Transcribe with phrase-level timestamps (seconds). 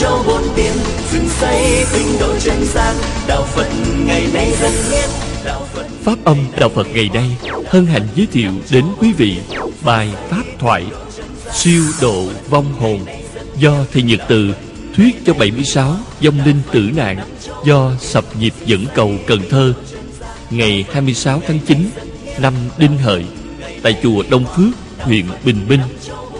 [0.00, 0.72] châu bốn biển
[1.12, 2.96] dựng xây tinh độ chân gian
[3.28, 3.66] đạo phật
[4.06, 5.08] ngày nay dân hiến
[6.04, 7.36] Pháp âm Đạo Phật ngày nay
[7.66, 9.38] hân hạnh giới thiệu đến quý vị
[9.84, 10.86] bài Pháp thoại
[11.52, 13.00] Siêu độ vong hồn
[13.58, 14.54] do Thầy Nhật Từ
[14.96, 17.18] thuyết cho 76 vong linh tử nạn
[17.64, 19.74] do Sập Nhịp Dẫn Cầu Cần Thơ
[20.50, 21.90] ngày 26 tháng 9
[22.40, 23.24] năm Đinh Hợi
[23.82, 25.80] tại chùa Đông Phước, huyện Bình Minh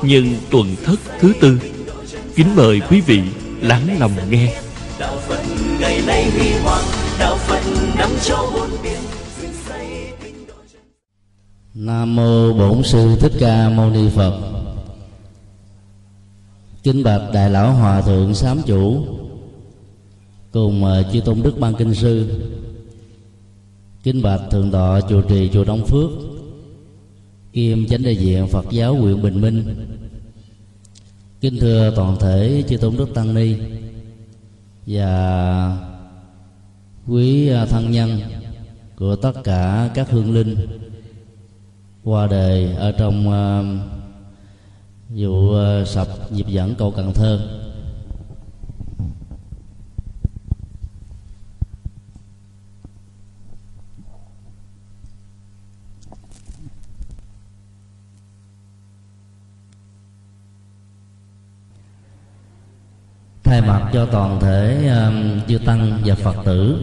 [0.02, 1.60] nhân tuần thất thứ tư.
[2.34, 3.20] Kính mời quý vị
[3.60, 4.60] lắng lòng nghe.
[5.00, 5.40] đạo phật
[5.80, 6.84] ngày nay huy hoàng
[7.18, 7.60] đạo phật
[7.98, 8.98] năm châu bốn biển
[11.74, 14.40] Nam mô Bổn sư Thích Ca Mâu Ni Phật.
[16.82, 19.04] Kính bạch đại lão hòa thượng sám chủ,
[20.52, 22.40] cùng ờ, chư tôn đức ban kinh sư.
[24.02, 26.10] Kính bạch thượng tọa chùa trì chùa Đông Phước,
[27.52, 29.64] kiêm chánh đại diện Phật giáo huyện Bình Minh.
[31.40, 33.56] Kính thưa toàn thể chư tôn đức tăng ni
[34.86, 35.76] và
[37.06, 38.20] quý à, thân nhân
[38.96, 40.56] của tất cả các hương linh
[42.04, 43.64] qua đời ở trong uh,
[45.08, 47.40] vụ uh, sập dịp dẫn cầu Cần Thơ.
[63.48, 66.78] Thay mặt cho toàn thể um, chư tăng và phật tử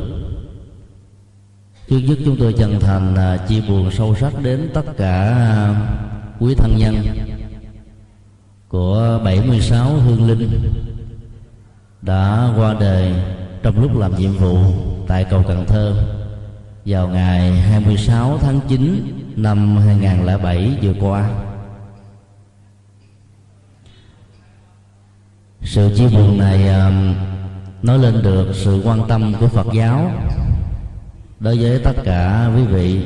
[1.90, 5.36] trước nhất chúng tôi chân thành uh, chia buồn sâu sắc đến tất cả
[5.72, 6.96] uh, quý thân nhân
[8.68, 10.50] của 76 hương linh
[12.02, 13.14] đã qua đời
[13.64, 14.58] trong lúc làm nhiệm vụ
[15.08, 15.94] tại cầu Cần Thơ
[16.86, 21.30] vào ngày 26 tháng 9 năm 2007 vừa qua.
[25.66, 27.16] Sự chia buồn này um,
[27.84, 30.12] nói lên được sự quan tâm của Phật giáo.
[31.40, 33.02] Đối với tất cả quý vị,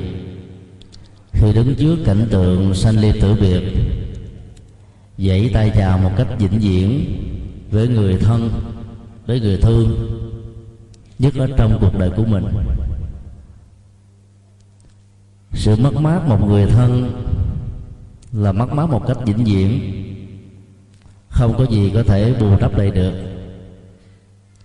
[1.33, 3.63] khi đứng trước cảnh tượng sanh ly tử biệt
[5.17, 7.17] dãy tay chào một cách vĩnh viễn
[7.71, 8.49] với người thân,
[9.25, 10.09] với người thương,
[11.19, 12.45] nhất ở trong cuộc đời của mình.
[15.53, 17.11] Sự mất mát một người thân
[18.33, 19.98] là mất mát một cách vĩnh viễn
[21.39, 23.13] không có gì có thể bù đắp lại được.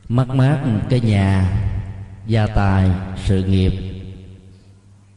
[0.08, 0.58] Mất mát
[0.88, 1.52] cái nhà,
[2.26, 2.90] gia tài,
[3.24, 3.72] sự nghiệp,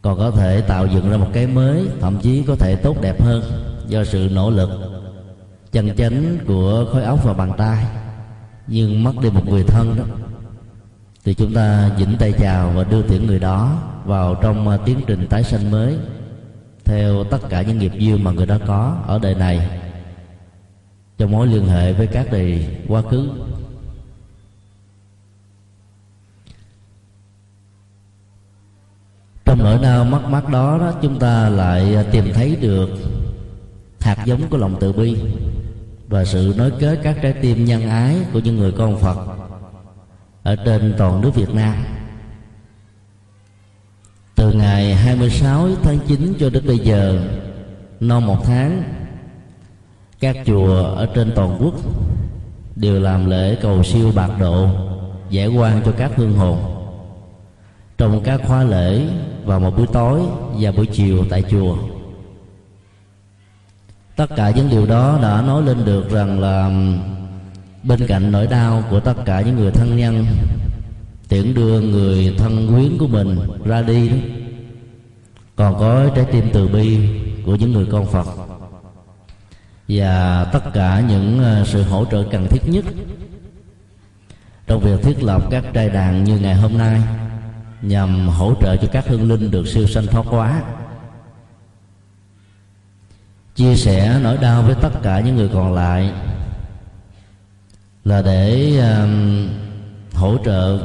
[0.02, 3.22] còn có thể tạo dựng ra một cái mới, thậm chí có thể tốt đẹp
[3.22, 3.44] hơn
[3.88, 4.70] do sự nỗ lực,
[5.72, 7.86] chân chánh của khối óc và bàn tay.
[8.68, 10.04] Nhưng mất đi một người thân đó,
[11.26, 15.28] thì chúng ta vĩnh tay chào và đưa tiễn người đó vào trong tiến trình
[15.30, 15.98] tái sanh mới,
[16.86, 19.70] theo tất cả những nghiệp duyên mà người đó có ở đời này
[21.18, 23.30] trong mối liên hệ với các đời quá khứ.
[29.46, 32.90] Trong nỗi đau mất mát đó, đó chúng ta lại tìm thấy được
[34.00, 35.18] hạt giống của lòng từ bi
[36.08, 39.18] và sự nối kết các trái tim nhân ái của những người con Phật
[40.44, 41.76] ở trên toàn nước Việt Nam.
[44.36, 47.28] Từ ngày 26 tháng 9 cho đến bây giờ
[48.00, 48.84] non một tháng
[50.20, 51.74] các chùa ở trên toàn quốc
[52.76, 54.68] đều làm lễ cầu siêu bạc độ
[55.30, 56.58] giải quan cho các hương hồn.
[57.98, 59.08] Trong các khóa lễ
[59.46, 60.22] vào một buổi tối
[60.60, 61.78] và buổi chiều tại chùa.
[64.16, 66.72] Tất cả những điều đó đã nói lên được rằng là
[67.84, 70.26] bên cạnh nỗi đau của tất cả những người thân nhân,
[71.30, 74.16] tiễn đưa người thân quyến của mình ra đi đó
[75.56, 77.00] còn có trái tim từ bi
[77.46, 78.47] của những người con phật
[79.88, 82.86] và tất cả những ờ, sự hỗ trợ cần thiết nhất
[84.68, 87.02] trong việc thiết lập các trai đàn như ngày hôm nay
[87.82, 90.62] nhằm hỗ trợ cho các hương linh được siêu sanh thoát hóa.
[93.56, 96.14] Chia sẻ nỗi đau với tất cả những người còn lại
[98.04, 99.48] là để um,
[100.14, 100.80] hỗ trợ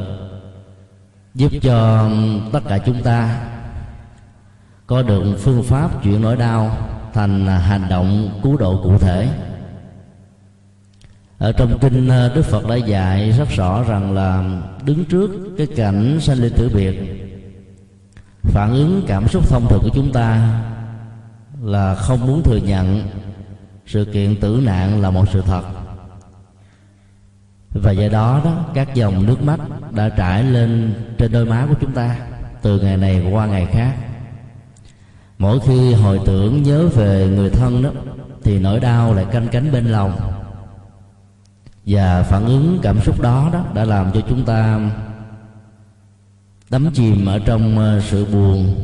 [1.35, 2.09] giúp cho
[2.51, 3.45] tất cả chúng ta
[4.87, 9.29] có được phương pháp chuyển nỗi đau thành hành động cứu độ cụ thể.
[11.37, 15.67] Ở trong kinh ờ, đức phật đã dạy rất rõ rằng là đứng trước cái
[15.75, 16.95] cảnh sanh ly tử biệt,
[18.41, 20.59] phản ứng cảm xúc thông thường của chúng ta
[21.61, 23.07] là không muốn thừa nhận
[23.85, 25.63] sự kiện tử nạn là một sự thật.
[27.83, 29.59] Và do đó đó, các dòng nước mắt
[29.91, 32.15] đã trải lên trên đôi má của chúng ta
[32.61, 33.95] từ ngày này qua ngày khác
[35.43, 37.89] mỗi khi hồi tưởng nhớ về người thân đó,
[38.43, 40.11] thì nỗi đau lại canh cánh bên lòng.
[41.85, 44.89] Và phản ứng, cảm xúc đó đó đã làm cho chúng ta
[46.69, 48.75] đắm chìm ở trong ờ, sự buồn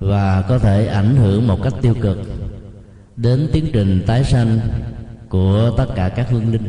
[0.00, 2.18] và có thể ảnh hưởng một cách tiêu cực
[3.16, 4.58] đến tiến trình tái sanh
[5.28, 6.68] của tất cả các hương linh.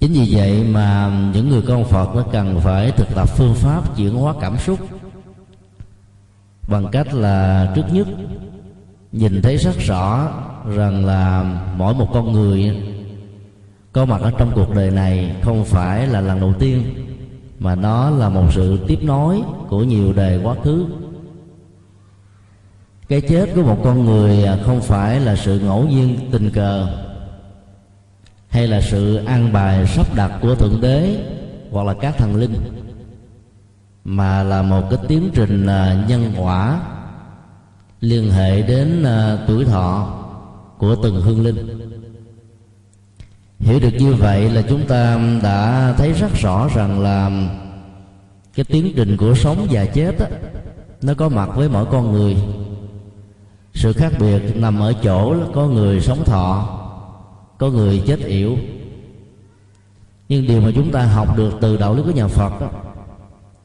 [0.00, 3.96] Chính vì vậy mà những người con phật nó cần phải thực tập phương pháp
[3.96, 4.78] chuyển hóa cảm xúc
[6.70, 8.06] bằng cách là trước nhất,
[9.12, 10.28] nhìn thấy rất rõ
[10.76, 11.44] rằng là
[11.76, 12.82] mỗi một con người
[13.92, 16.82] có mặt ở trong cuộc đời này không phải là lần đầu tiên,
[17.58, 20.86] mà nó là một sự tiếp nối của nhiều đời quá khứ.
[23.08, 26.86] Cái chết của một con người không phải là sự ngẫu nhiên tình cờ
[28.48, 31.16] hay là sự an bài sắp đặt của thượng đế
[31.70, 32.54] hoặc là các thần linh
[34.10, 36.80] mà là một cái tiến trình à, nhân quả
[38.00, 40.18] liên hệ đến à, tuổi thọ
[40.78, 41.80] của từng hương linh.
[43.58, 47.30] Hiểu được như vậy là chúng ta đã thấy rất rõ rằng là
[48.54, 50.26] cái tiến trình của sống và chết đó,
[51.02, 52.36] nó có mặt với mỗi con người.
[53.74, 56.78] Sự khác biệt nằm ở chỗ là có người sống thọ
[57.58, 58.56] có người chết yểu.
[60.28, 62.70] Nhưng điều mà chúng ta học được từ đạo lý của nhà phật đó,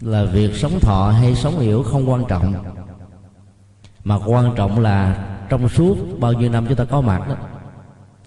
[0.05, 2.53] là việc sống thọ hay sống hiểu không quan trọng.
[4.03, 7.35] Mà quan trọng là trong suốt bao nhiêu năm chúng ta có mặt đó,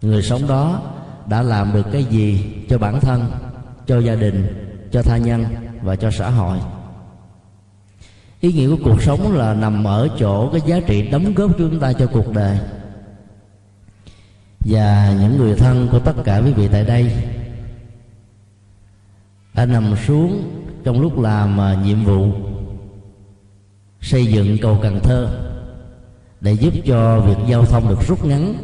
[0.02, 0.82] người sống đó
[1.26, 3.30] đã làm được cái gì cho bản thân,
[3.86, 4.46] cho gia đình,
[4.92, 5.44] cho tha nhân
[5.82, 6.58] và cho xã hội.
[8.40, 11.58] Ý nghĩa của cuộc sống là nằm ở chỗ cái giá trị đóng góp của
[11.58, 12.58] chúng ta cho cuộc đời.
[14.60, 17.12] Và những người thân của tất cả quý vị tại đây,
[19.54, 22.32] đã nằm xuống trong lúc làm à, nhiệm vụ,
[24.00, 25.28] xây dựng cầu Cần Thơ
[26.40, 28.54] để giúp cho việc giao thông được rút ngắn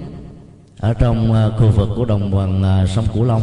[0.78, 3.42] ở trong à, khu vực của đồng bằng à, sông Cửu Long.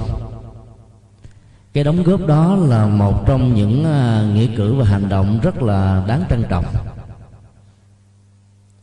[1.73, 3.83] Cái đóng góp đó là một trong những
[4.33, 6.65] nghĩa cử và hành động rất là đáng trân trọng.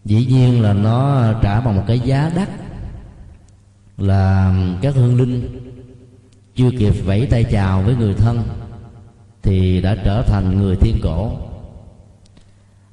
[0.05, 2.49] Dĩ nhiên là nó trả bằng một cái giá đắt
[3.99, 5.49] là các hương linh
[6.55, 8.43] chưa kịp vẫy tay chào với người thân
[9.43, 11.33] thì đã trở thành người thiên cổ.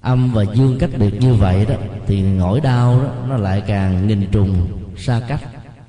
[0.02, 1.76] Âm và dương cách biệt như vậy đó,
[2.08, 5.42] thì nỗi đau đó, nó lại càng nghìn trùng xa cách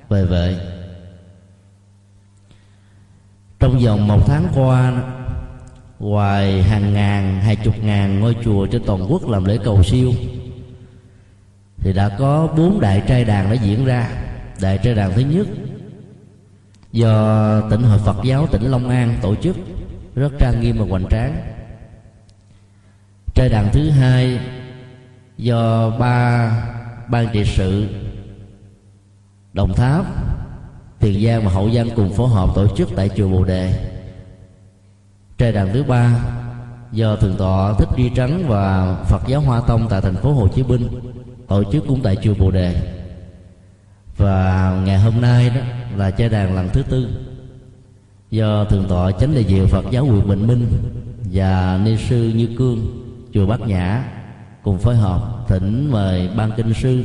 [0.09, 0.59] về vệ.
[3.59, 5.03] Trong vòng một tháng qua
[5.99, 10.13] ngoài hàng ngàn, hai chục ngàn ngôi chùa trên toàn quốc làm lễ cầu siêu,
[11.77, 14.09] thì đã có bốn đại trai đàn đã diễn ra.
[14.61, 15.47] Đại trai đàn thứ nhất
[16.91, 19.57] do tỉnh hội Phật giáo tỉnh Long An tổ chức
[20.17, 21.35] rất trang nghiêm và hoành tráng.
[23.33, 24.39] trai đàn thứ hai
[25.37, 26.51] do ba
[27.09, 27.87] ban trị sự
[29.53, 30.05] đồng tháp
[30.99, 33.89] tiền giang và hậu giang cùng phối hợp tổ chức tại chùa bồ đề.
[35.37, 36.19] Trai đàn thứ ba
[36.91, 40.47] do thượng tọa thích duy trắng và phật giáo hoa tông tại thành phố hồ
[40.47, 40.87] chí minh
[41.47, 42.75] tổ chức cũng tại chùa bồ đề.
[44.17, 45.61] Và ngày hôm nay đó
[45.95, 47.26] là trai đàn lần thứ tư
[48.31, 50.67] do thượng tọa chánh đại diệu phật giáo quyền bình minh
[51.31, 52.87] và ni sư như cương,
[53.33, 54.03] chùa bát nhã
[54.63, 57.03] cùng phối hợp thỉnh mời ban kinh sư,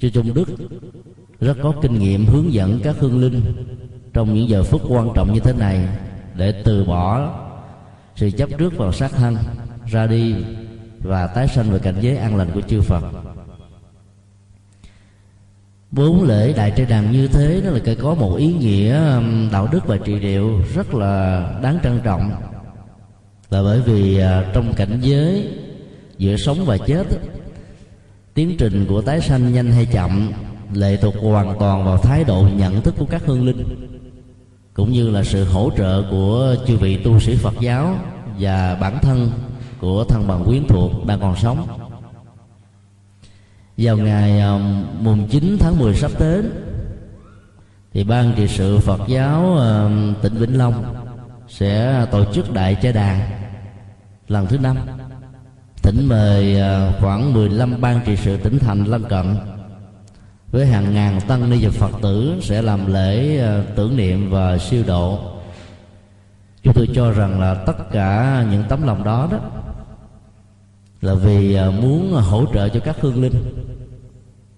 [0.00, 0.48] chư trung đức
[1.40, 3.42] rất có kinh nghiệm hướng dẫn các hương linh
[4.12, 5.88] trong những giờ phút quan trọng như thế này
[6.36, 7.32] để từ bỏ
[8.16, 9.36] sự chấp trước vào sát thân
[9.86, 10.34] ra đi
[11.02, 13.02] và tái sanh về cảnh giới an lành của chư Phật
[15.90, 19.00] bốn lễ đại trai đàm như thế nó là cái có một ý nghĩa
[19.52, 22.30] đạo đức và trị liệu rất là đáng trân trọng.
[23.50, 25.48] Là bởi vì à, trong cảnh giới
[26.18, 27.04] giữa sống và chết,
[28.34, 30.32] tiến trình của tái sanh nhanh hay chậm,
[30.72, 33.64] lệ thuộc hoàn toàn vào thái độ nhận thức của các hương linh,
[34.74, 37.98] cũng như là sự hỗ trợ của chư vị tu sĩ Phật giáo
[38.38, 39.30] và bản thân
[39.80, 41.85] của thân bằng quyến thuộc đang còn sống
[43.76, 46.50] vào ngày um, mùng 9 tháng 10 sắp đến,
[47.92, 50.94] thì ban trị sự Phật giáo um, tỉnh Vĩnh Long
[51.48, 53.20] sẽ tổ chức đại trai đàn
[54.28, 54.76] lần thứ năm.
[55.82, 59.36] Thỉnh mời uh, khoảng 15 ban trị sự tỉnh thành lân cận
[60.52, 64.58] với hàng ngàn tăng ni và Phật tử sẽ làm lễ uh, tưởng niệm và
[64.58, 65.18] siêu độ.
[66.62, 69.38] Chúng tôi cho rằng là tất cả những tấm lòng đó đó
[71.06, 73.34] là vì à, muốn hỗ trợ cho các hương linh.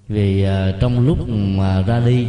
[0.09, 2.27] Vì à, trong lúc mà ra đi,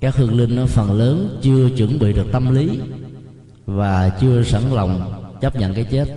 [0.00, 2.80] các hương linh nó phần lớn chưa chuẩn bị được tâm lý
[3.66, 6.08] và chưa sẵn lòng chấp nhận cái chết.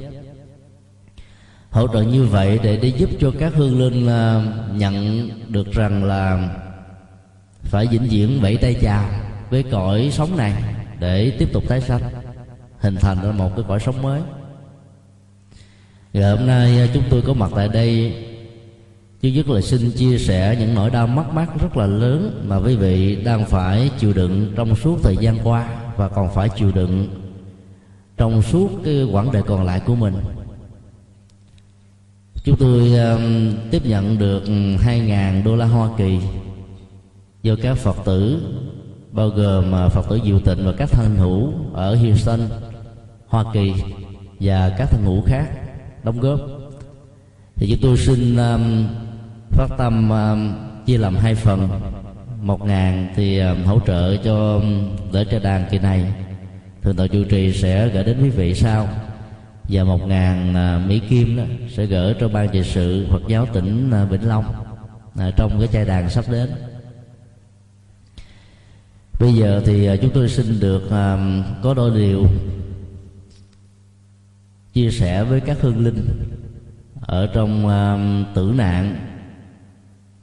[1.70, 4.44] Hỗ trợ như vậy để để giúp cho các hương linh à,
[4.76, 6.56] nhận được rằng là
[7.62, 9.10] phải vĩnh viễn vẫy tay chào
[9.50, 10.54] với cõi sống này
[11.00, 12.02] để tiếp tục tái sanh.
[12.80, 14.22] Hình thành ra một cái cõi sống mới
[16.14, 18.16] ngày hôm nay à, chúng tôi có mặt tại đây.
[19.22, 22.58] Chứ nhất là xin chia sẻ những nỗi đau mất mát rất là lớn mà
[22.58, 26.72] quý vị đang phải chịu đựng trong suốt thời gian qua và còn phải chịu
[26.72, 27.08] đựng
[28.18, 30.14] trong suốt cái quãng đời còn lại của mình.
[32.44, 36.20] Chúng tôi um, tiếp nhận được 2.000 đô la Hoa Kỳ
[37.44, 38.42] do các Phật tử
[39.12, 42.40] bao gồm à, Phật tử Diệu Tịnh và các thân hữu ở Houston,
[43.28, 43.74] Hoa Kỳ
[44.40, 45.71] và các thân hữu khác
[46.04, 46.40] đóng góp.
[47.56, 48.88] Thì chúng tôi xin um,
[49.50, 50.54] phát tâm um,
[50.86, 51.70] chia làm hai phần.
[52.42, 56.14] Một ngàn thì um, hỗ trợ cho um, lễ trai đàn kỳ này.
[56.82, 58.88] Thường tọa chủ trì sẽ gửi đến quý vị sau.
[59.70, 63.48] Và một ngàn uh, mỹ kim đó sẽ gửi cho ban trị sự Phật giáo
[63.54, 64.46] tỉnh uh, Vĩnh Long
[65.28, 66.50] uh, trong cái trai đàn sắp đến.
[69.20, 72.26] Bây giờ thì uh, chúng tôi xin được uh, có đôi điều
[74.74, 76.08] chia sẻ với các hương linh
[77.02, 78.96] ở trong uh, tử nạn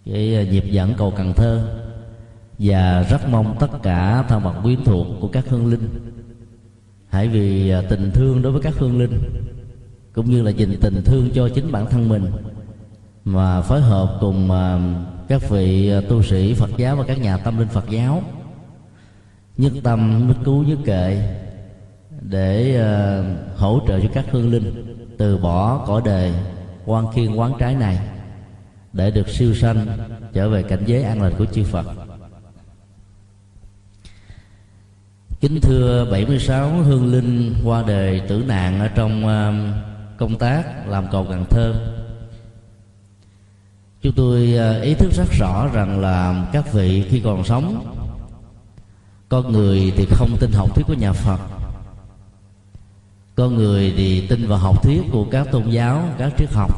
[0.04, 1.80] cái à, nhịp dẫn cầu Cần Thơ.
[2.58, 5.88] Và rất mong tất cả thân bằng quyến thuộc của các hương linh
[7.08, 9.18] hãy vì à, tình thương đối với các hương linh
[10.12, 12.26] cũng như là dành tình thương cho chính bản thân mình
[13.24, 14.50] mà phối hợp cùng
[15.28, 18.22] các vị tu sĩ Phật giáo và các nhà tâm linh Phật giáo
[19.58, 21.38] nhất tâm nhất cứu nhất kệ
[22.20, 26.32] để uh, hỗ trợ cho các hương linh từ bỏ cõi đời
[26.86, 27.98] quan khiên quán trái này
[28.92, 29.86] để được siêu sanh
[30.32, 31.86] trở về cảnh giới an lành của chư Phật.
[35.40, 39.52] Kính thưa 76 hương linh qua đời tử nạn ở trong ờ,
[40.18, 41.74] công tác làm cầu Cần Thơ.
[44.02, 47.94] Chúng tôi ờ, ý thức rất rõ rằng là các vị khi còn sống
[49.28, 51.57] Con người thì không tin học thuyết của nhà Phật.
[53.38, 56.70] Con người thì tin vào học thuyết của các tôn giáo, các triết học.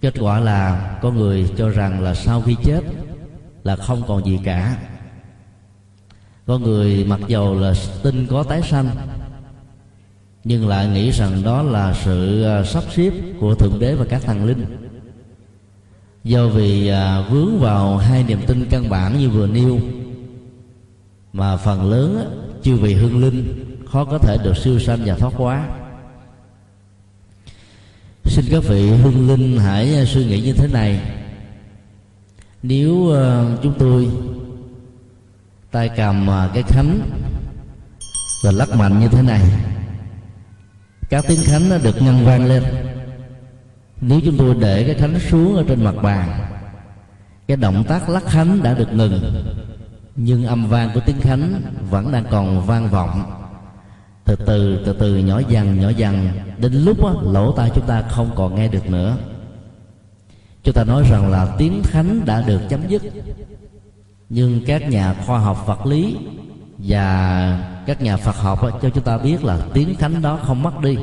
[0.00, 2.80] Kết quả là con người cho rằng là sau khi chết
[3.64, 4.76] là không còn gì cả.
[6.46, 8.88] Con người mặc dầu là tin có tái sanh
[10.44, 14.22] nhưng lại nghĩ rằng đó là sự à, sắp xếp của thượng đế và các
[14.22, 14.64] thần linh.
[16.24, 19.78] Do vì à, vướng vào hai niềm tin căn bản như vừa nêu
[21.32, 22.30] mà phần lớn
[22.62, 25.68] chưa vì hương linh khó có thể được siêu sanh và thoát quá
[28.30, 31.00] xin các vị hương linh hãy à, suy nghĩ như thế này.
[32.62, 34.08] Nếu à, chúng tôi
[35.70, 37.00] tay cầm à, cái khánh
[38.44, 39.42] và lắc mạnh như thế này,
[41.08, 42.64] các tiếng khánh nó được ngân vang lên.
[44.00, 46.40] Nếu chúng tôi để cái khánh xuống ở trên mặt bàn,
[47.46, 49.44] cái động tác lắc khánh đã được ngừng,
[50.16, 53.39] nhưng âm vang của tiếng khánh vẫn đang còn vang vọng
[54.30, 58.02] từ từ từ từ nhỏ dần nhỏ dần đến lúc á, lỗ tai chúng ta
[58.02, 59.16] không còn nghe được nữa.
[60.62, 63.02] Chúng ta nói rằng là tiếng thánh đã được chấm dứt.
[64.28, 66.16] Nhưng các nhà khoa học vật lý
[66.78, 70.80] và các nhà Phật học cho chúng ta biết là tiếng thánh đó không mất
[70.80, 70.96] đi.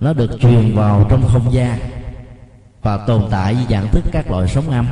[0.00, 1.78] Nó được truyền vào trong không gian
[2.82, 4.86] và tồn tại với dạng thức các loại sóng âm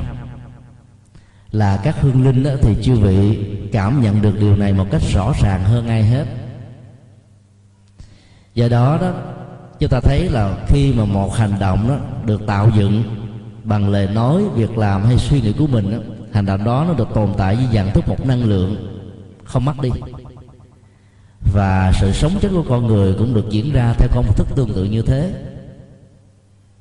[1.52, 3.38] là các hương linh đó, thì chư vị
[3.73, 6.26] cảm nhận được điều này một cách rõ ràng hơn ai hết.
[8.54, 9.12] Do đó đó
[9.78, 13.02] chúng ta thấy là khi mà một hành động đó được tạo dựng
[13.64, 15.99] bằng lời nói việc làm hay suy nghĩ của mình đó,
[16.33, 18.76] hành động đó nó được tồn tại với dạng thức một năng lượng
[19.45, 19.90] không mất đi.
[21.52, 24.73] Và sự sống chết của con người cũng được diễn ra theo công thức tương
[24.73, 25.33] tự như thế.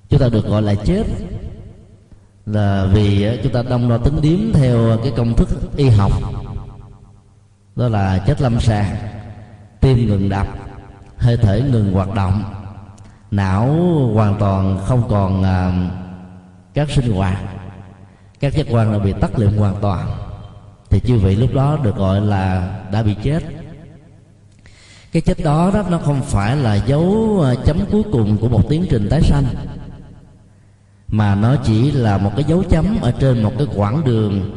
[0.10, 1.04] Chúng ta được gọi là chết
[2.52, 6.12] là vì ờ, chúng ta đông đo tính điếm theo cái công thức y học.
[7.76, 8.96] Đó là chết lâm sàng
[9.80, 10.48] tim ngừng đập
[11.18, 12.44] hơi thở ngừng hoạt động
[13.32, 13.68] não
[14.14, 15.92] hoàn toàn không còn uh,
[16.74, 17.38] các sinh hoạt.
[18.40, 20.08] Các giác quan đã bị tắt liệm hoàn toàn
[20.90, 23.44] thì chư vị lúc đó được gọi là đã bị chết.
[25.12, 28.70] Cái chết đó đó nó không phải là dấu ờ, chấm cuối cùng của một
[28.70, 29.46] tiến trình tái sanh
[31.12, 34.52] mà nó chỉ là một cái dấu chấm ở trên một cái quãng đường.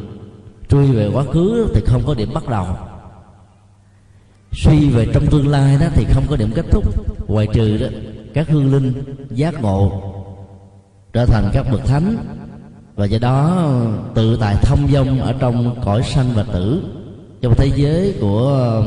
[0.69, 2.67] Truy về quá khứ thì không có điểm bắt đầu.
[4.51, 6.83] Suy về trong tương lai đó thì không có điểm kết thúc.
[7.27, 7.87] Ngoại trừ đó,
[8.33, 8.93] các hương linh,
[9.29, 10.01] giác ngộ
[11.13, 12.17] trở thành các bậc thánh.
[12.95, 13.67] Và do đó,
[14.13, 16.83] tự tại thông dong ở trong cõi sanh và tử,
[17.41, 18.83] trong thế giới của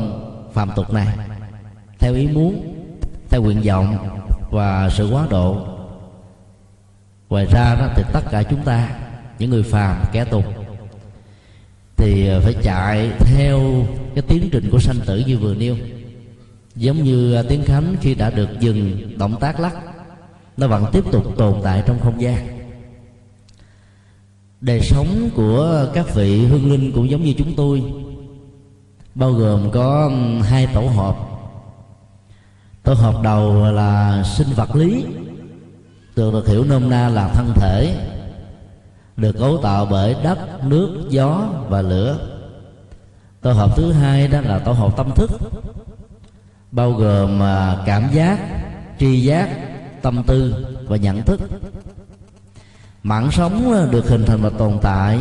[0.53, 1.07] phàm tục này.
[1.99, 2.73] Theo ý muốn,
[3.29, 3.97] theo nguyện vọng
[4.51, 5.76] và sự quá độ
[7.29, 8.89] ngoài ra đó thì tất cả chúng ta,
[9.39, 10.45] những người phàm, kẻ tục
[11.97, 15.75] thì ờ, phải chạy theo cái tiến trình của sanh tử như vừa nêu.
[16.75, 19.75] Giống như ờ, tiếng khánh khi đã được dừng động tác lắc,
[20.57, 22.47] nó vẫn tiếp tục tồn tại trong không gian.
[24.61, 27.83] Đời sống của các vị hương linh cũng giống như chúng tôi,
[29.15, 30.11] bao gồm có
[30.43, 31.15] hai tổ hợp.
[32.83, 35.05] Tổ hợp đầu là sinh vật lý
[36.17, 37.95] thường được hiểu nôm na là thân thể,
[39.17, 42.17] được cấu tạo bởi đất, nước, gió và lửa.
[43.41, 45.31] Tổ hợp thứ hai đó là tổ hợp tâm thức,
[46.71, 48.39] bao gồm à, cảm giác,
[48.99, 49.49] tri giác,
[50.01, 51.39] tâm tư và nhận thức.
[53.03, 55.19] Mạng sống được hình thành và tồn tại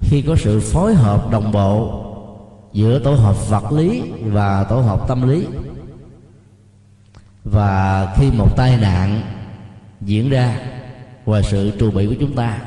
[0.00, 2.04] khi có sự phối hợp đồng bộ
[2.72, 5.46] giữa tổ hợp vật lý và tổ hợp tâm lý.
[7.44, 9.22] Và khi một tai nạn
[10.00, 10.60] diễn ra
[11.24, 12.58] và sự trù bị của chúng ta.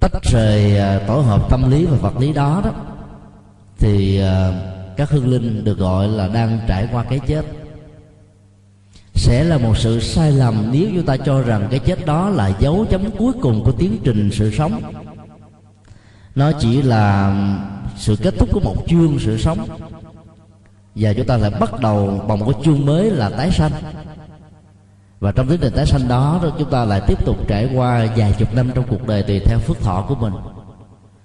[0.00, 2.70] Tách rời à, tổ hợp tâm lý và vật lý đó đó,
[3.78, 4.52] thì à,
[4.96, 7.44] các hương linh được gọi là đang trải qua cái chết.
[9.14, 12.52] Sẽ là một sự sai lầm nếu chúng ta cho rằng cái chết đó là
[12.58, 14.82] dấu chấm cuối cùng của tiến trình sự sống.
[16.34, 17.34] Nó chỉ là
[17.96, 19.68] sự kết thúc của một chương sự sống.
[20.94, 23.72] Và chúng ta lại bắt đầu bằng một cái chương mới là tái sanh
[25.22, 28.34] và trong tiến trình tái sanh đó chúng ta lại tiếp tục trải qua vài
[28.38, 30.32] chục năm trong cuộc đời tùy theo phước thọ của mình.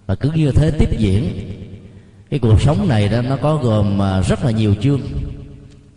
[0.05, 1.23] Và cứ như thế tiếp diễn,
[2.29, 5.01] cái cuộc sống này đó, nó có gồm à, rất là nhiều chương.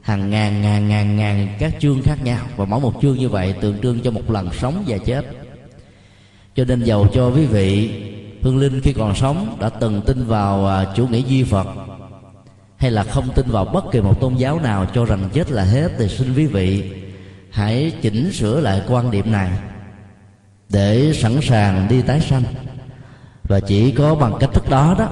[0.01, 2.47] Hàng ngàn ngàn ngàn ngàn các chương khác nhau.
[2.57, 5.25] Và mỗi một chương như vậy tượng trưng cho một lần sống và chết.
[6.57, 7.91] Cho nên giàu cho quý vị,
[8.43, 11.67] hương linh khi còn sống, đã từng tin vào à, chủ nghĩa duy phật,
[12.77, 15.65] hay là không tin vào bất kỳ một tôn giáo nào cho rằng chết là
[15.65, 17.00] hết, thì xin quý vị
[17.51, 19.51] hãy chỉnh sửa lại quan điểm này
[20.69, 22.43] để sẵn sàng đi tái sanh.
[23.43, 25.09] Và chỉ có bằng cách thức đó đó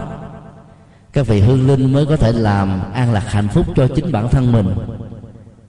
[1.12, 4.28] các vị hương linh mới có thể làm an lạc hạnh phúc cho chính bản
[4.28, 4.74] thân mình.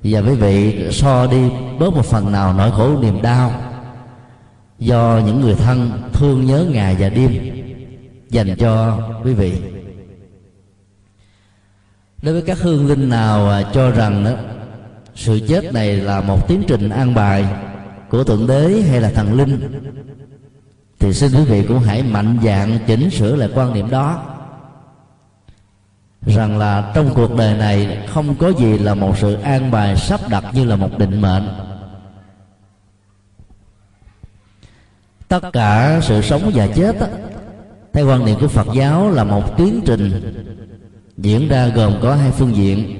[0.04, 3.54] Và quý vị so đi bớt một phần nào nỗi khổ niềm đau
[4.80, 7.32] do những người thân thương nhớ ngày và đêm
[8.30, 9.54] dành cho quý vị.
[12.22, 14.32] Đối với các hương linh nào à, cho rằng đó,
[15.20, 17.46] sự chết này là một tiến trình an bài
[18.10, 19.82] của thượng đế hay là thần linh?
[21.00, 24.26] Thì xin quý vị cũng hãy mạnh dạn chỉnh sửa lại quan niệm đó.
[26.26, 30.20] Rằng là trong cuộc đời này không có gì là một sự an bài sắp
[30.30, 31.50] đặt như là một định mệnh.
[35.28, 36.96] Tất cả sự sống và chết
[37.94, 40.34] theo quan niệm của phật giáo là một tiến trình
[41.18, 42.96] diễn ra gồm có hai phương diện.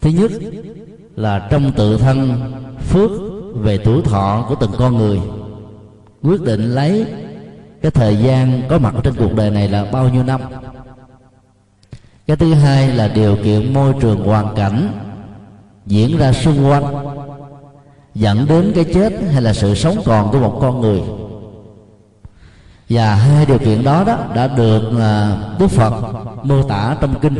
[0.00, 0.30] Thứ nhất
[1.18, 2.40] là trong tự thân
[2.88, 3.10] phước
[3.54, 5.20] về tuổi thọ của từng con người.
[6.22, 7.06] Quyết định lấy
[7.82, 10.40] cái thời gian có mặt trên cuộc đời này là bao nhiêu năm?
[12.26, 14.92] Cái thứ hai là điều kiện môi trường hoàn cảnh
[15.86, 16.84] diễn ra xung quanh,
[18.14, 21.02] dẫn đến cái chết hay là sự sống còn của một con người.
[22.88, 25.94] Và hai điều kiện đó đó đã được à, Đức Phật
[26.42, 27.34] mô tả trong kinh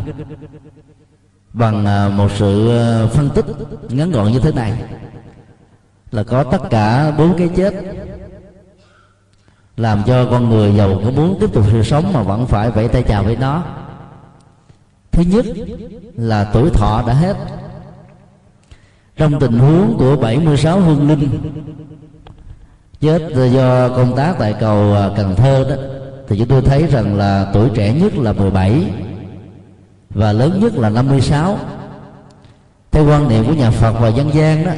[1.58, 3.46] bằng một sự à, phân tích
[3.88, 4.72] ngắn gọn như thế này
[6.10, 7.74] là có tất cả bốn cái chết
[9.76, 12.88] làm cho con người giàu có muốn tiếp tục sự sống mà vẫn phải vẫy
[12.88, 13.62] tay chào với nó.
[15.12, 15.46] Thứ nhất
[16.16, 17.36] là tuổi thọ đã hết.
[19.16, 21.28] Trong tình huống của 76 hương linh,
[23.00, 25.76] chết do công tác tại cầu à, Cần Thơ đó,
[26.28, 28.90] thì chúng tôi thấy rằng là tuổi trẻ nhất là 17
[30.10, 31.58] và lớn nhất là 56
[32.90, 34.72] theo quan niệm của nhà Phật và dân gian đó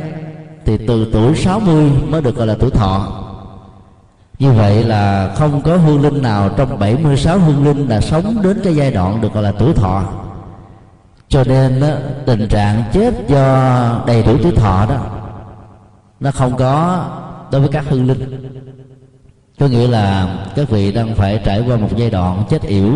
[0.64, 3.27] thì từ tuổi 60 mới được gọi là tuổi thọ.
[4.38, 8.61] Như vậy là không có hương linh nào trong 76 hương linh là sống đến
[8.64, 10.03] cái giai đoạn được gọi là tuổi thọ.
[11.29, 11.88] Cho nên đó,
[12.27, 14.97] tình trạng chết do đầy đủ tuổi thọ đó
[16.21, 17.05] nó không có
[17.53, 18.51] đối với các hương linh.
[19.59, 22.93] Có nghĩa là các vị đang phải trải qua một giai đoạn chết yểu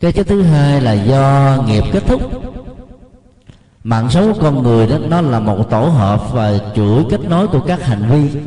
[0.00, 2.22] cái chết thứ hai là do nghiệp kết thúc.
[3.84, 7.48] Mạng sống của con người đó, nó là một tổ hợp và chuỗi kết nối
[7.48, 8.40] của các hành vi,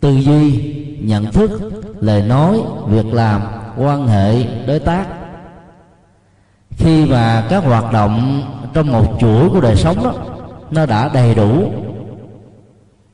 [0.00, 1.50] tư duy, nhận thức,
[2.00, 3.42] lời nói, việc làm,
[3.76, 5.06] quan hệ, đối tác.
[6.70, 8.42] Khi mà các hoạt động
[8.74, 10.14] trong một chuỗi của đời sống đó,
[10.70, 11.72] nó đã đầy đủ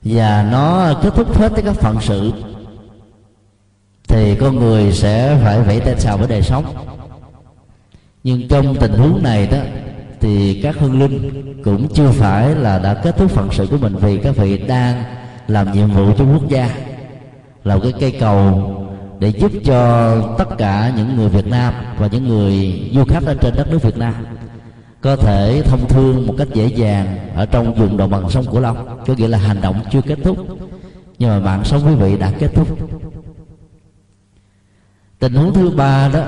[0.02, 2.32] và nó kết thúc hết các phận sự,
[4.08, 6.64] thì con người sẽ phải vẫy tay chào với đời sống
[8.24, 9.58] nhưng trong tình huống này đó,
[10.20, 13.96] thì các hương linh cũng chưa phải là đã kết thúc phận sự của mình
[13.96, 15.04] vì các vị đang
[15.48, 16.70] làm nhiệm vụ cho quốc gia,
[17.64, 18.74] là cái cây cầu
[19.18, 23.34] để giúp cho tất cả những người Việt Nam và những người du khách ở
[23.34, 24.14] trên đất nước Việt Nam
[25.00, 28.60] có thể thông thương một cách dễ dàng ở trong vùng đồng bằng sông Cửu
[28.60, 30.38] Long, có nghĩa là hành động chưa kết thúc,
[31.18, 32.78] nhưng mà mạng sống quý vị đã kết thúc.
[35.18, 36.24] Tình huống thứ ba đó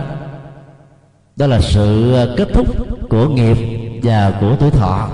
[1.41, 2.67] đó là sự ờ, kết thúc
[3.09, 3.57] của nghiệp
[4.03, 5.09] và của tuổi thọ.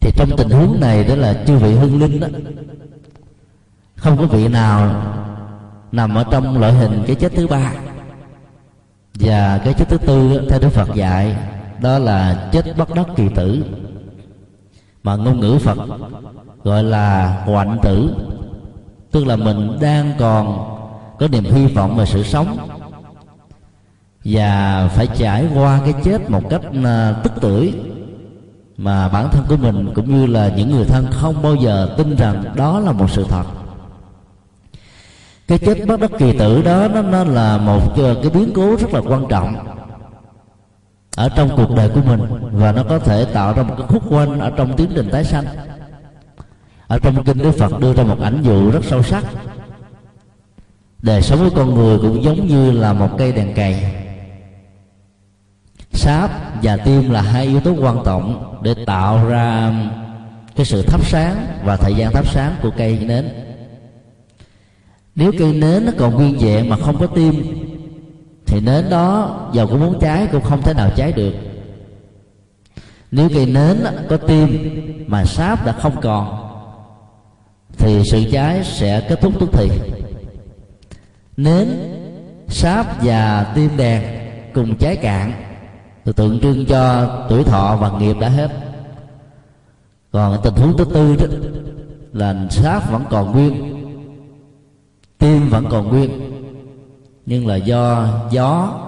[0.00, 2.28] Thì trong tình huống này đó là chư vị hương linh đó,
[3.96, 5.02] không có vị nào
[5.92, 7.72] nằm ở trong loại hình cái chết thứ ba
[9.14, 11.36] và cái chết thứ tư theo đức phật dạy,
[11.80, 13.64] đó là chết bất đắc kỳ tử.
[15.02, 15.78] Mà ngôn ngữ phật
[16.64, 18.14] gọi là hoạn tử,
[19.10, 20.76] tức là mình đang còn
[21.18, 22.69] có niềm hy vọng về sự sống
[24.24, 27.74] và phải trải qua cái chết một cách à, tức tưởi.
[28.76, 32.16] Mà bản thân của mình cũng như là những người thân không bao giờ tin
[32.16, 33.44] rằng đó là một sự thật.
[35.48, 38.76] Cái chết bất đắc kỳ tử đó nó, nó là một ờ, cái biến cố
[38.76, 39.54] rất là quan trọng
[41.16, 42.20] ở trong cuộc đời của mình.
[42.52, 45.24] Và nó có thể tạo ra một cái khúc quanh ở trong tiến trình tái
[45.24, 45.44] sanh.
[46.88, 49.24] Ở trong kinh đức phật đưa ra một ảnh dụ rất sâu sắc.
[51.02, 53.96] Đời sống của con người cũng giống như là một cây đèn cày
[55.92, 56.30] sáp
[56.62, 59.72] và tim là hai yếu tố quan trọng để tạo ra
[60.56, 63.28] cái sự thắp sáng và thời gian thắp sáng của cây nến.
[65.14, 67.34] Nếu cây nến nó còn nguyên vẹn mà không có tim,
[68.46, 71.34] thì nến đó dầu cũng muốn cháy cũng không thể nào cháy được.
[73.10, 74.70] Nếu cây nến có tim
[75.06, 76.50] mà sáp đã không còn,
[77.78, 79.70] thì sự cháy sẽ kết thúc tức thì.
[81.36, 81.68] Nến,
[82.48, 84.02] sáp và tim đèn
[84.54, 85.32] cùng cháy cạn
[86.04, 88.50] thì tượng trưng cho tuổi thọ và nghiệp đã hết.
[90.12, 91.26] Còn tình huống thứ tư đó
[92.12, 93.80] là sát vẫn còn nguyên
[95.18, 96.10] tim vẫn còn nguyên
[97.26, 98.80] nhưng là do gió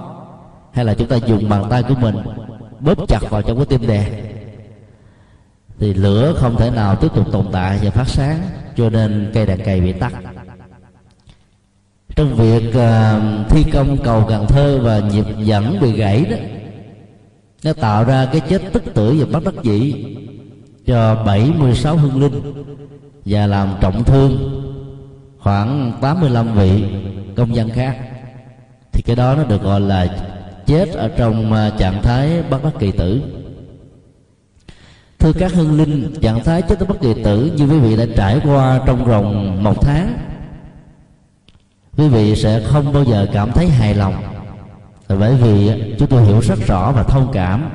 [0.73, 2.17] hay là chúng ta dùng bàn tay của mình
[2.81, 4.33] bóp chặt vào trong cái tim đèn
[5.79, 8.41] thì lửa không thể nào tiếp tục tồn tại và phát sáng
[8.77, 10.13] cho nên cây đèn cày bị tắt.
[12.17, 16.37] Trong việc uh, thi công cầu Cần Thơ và nhịp dẫn bị gãy đó
[17.65, 20.05] nó tạo ra cái chết tức tử và bất đắc dĩ
[20.87, 22.65] cho 76 hương linh
[23.25, 24.63] và làm trọng thương
[25.39, 26.85] khoảng 85 vị
[27.37, 27.97] công dân khác.
[28.93, 30.07] Thì cái đó nó được gọi là
[30.67, 33.23] chết ở trong à, trạng thái bất đắc kỳ tử.
[35.19, 38.41] Thưa các hương linh, trạng thái chết bất kỳ tử như quý vị đã trải
[38.45, 40.19] qua trong vòng một tháng,
[41.97, 44.32] quý vị sẽ không bao giờ cảm thấy hài lòng
[45.21, 47.71] bởi vì chúng tôi hiểu rất rõ và thông cảm.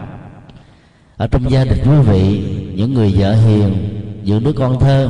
[1.17, 2.43] Ở trong gia đình quý vị,
[2.76, 3.73] những người vợ hiền,
[4.23, 5.10] những đứa con thơ,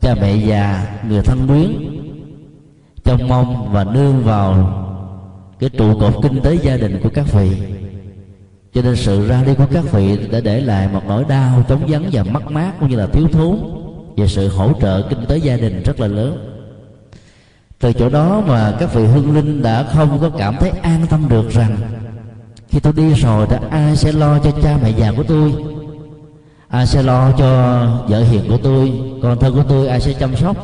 [0.00, 1.72] cha mẹ già, người thân quyến
[3.04, 4.72] trông mong và nương vào
[5.58, 7.50] cái trụ cột kinh tế gia đình của các vị.
[8.74, 11.86] Cho nên sự ra đi của các vị đã để lại một nỗi đau chống
[11.88, 13.58] vắng và mất mát, cũng như là thiếu thốn,
[14.16, 16.55] và sự hỗ trợ kinh tế gia đình rất là lớn
[17.80, 21.28] từ chỗ đó mà các vị hương linh đã không có cảm thấy an tâm
[21.28, 21.76] được rằng,
[22.68, 25.54] khi tôi đi rồi thì ai sẽ lo cho cha mẹ già của tôi?
[26.68, 30.36] Ai sẽ lo cho vợ hiền của tôi, con thân của tôi, ai sẽ chăm
[30.36, 30.56] sóc?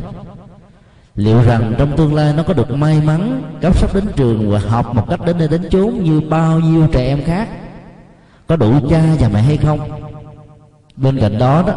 [1.16, 4.58] Liệu rằng trong tương lai nó có được may mắn cấp sắp đến trường và
[4.58, 7.48] học một cách đến nơi đến chốn như bao nhiêu trẻ em khác?
[8.46, 9.80] Có đủ cha và mẹ hay không?
[10.96, 11.74] Bên cạnh đó đó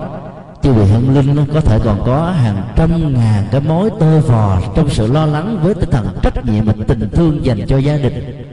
[0.66, 4.62] chư vị hương linh có thể còn có hàng trăm ngàn cái mối tơ vò
[4.76, 7.98] trong sự lo lắng với tinh thần trách nhiệm và tình thương dành cho gia
[7.98, 8.46] đình.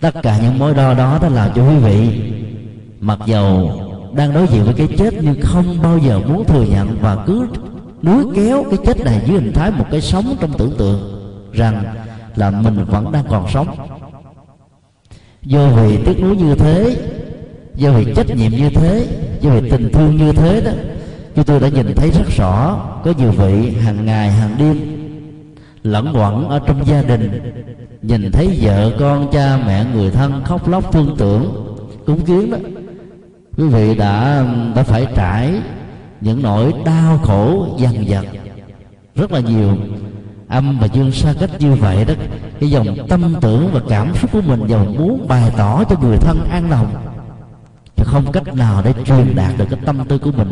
[0.00, 2.32] Tất cả những mối đo đó đã làm cho quý vị.
[3.00, 3.80] Mặc dầu
[4.14, 7.46] đang đối diện với cái chết nhưng không bao giờ muốn thừa nhận và cứ
[8.02, 11.00] núi kéo cái chết này dưới hình thái một cái sống trong tưởng tượng
[11.52, 11.84] rằng
[12.36, 13.68] là mình vẫn đang còn sống.
[15.42, 16.96] Do vì tiếc nuối như thế
[17.74, 19.06] do vì trách nhiệm như thế
[19.42, 20.70] với vì tình thương như thế đó
[21.34, 24.76] chúng tôi đã nhìn thấy rất rõ, có nhiều vị hàng ngày, hàng đêm,
[25.82, 27.52] lẫn quẩn ở trong gia đình,
[28.02, 31.74] nhìn thấy vợ con, cha mẹ, người thân khóc lóc thương tưởng,
[32.06, 32.58] cúng kiến đó.
[33.56, 34.44] Quý vị đã
[34.76, 35.54] đã phải trải
[36.20, 38.24] những nỗi đau khổ, dằn vặt
[39.14, 39.76] rất là nhiều.
[40.48, 42.14] Âm và dương xa cách như vậy đó,
[42.60, 46.16] cái dòng tâm tưởng và cảm xúc của mình dòng muốn bày tỏ cho người
[46.16, 47.11] thân an lòng
[48.02, 50.48] thì không cách nào để truyền đạt được cái tâm tư của mình.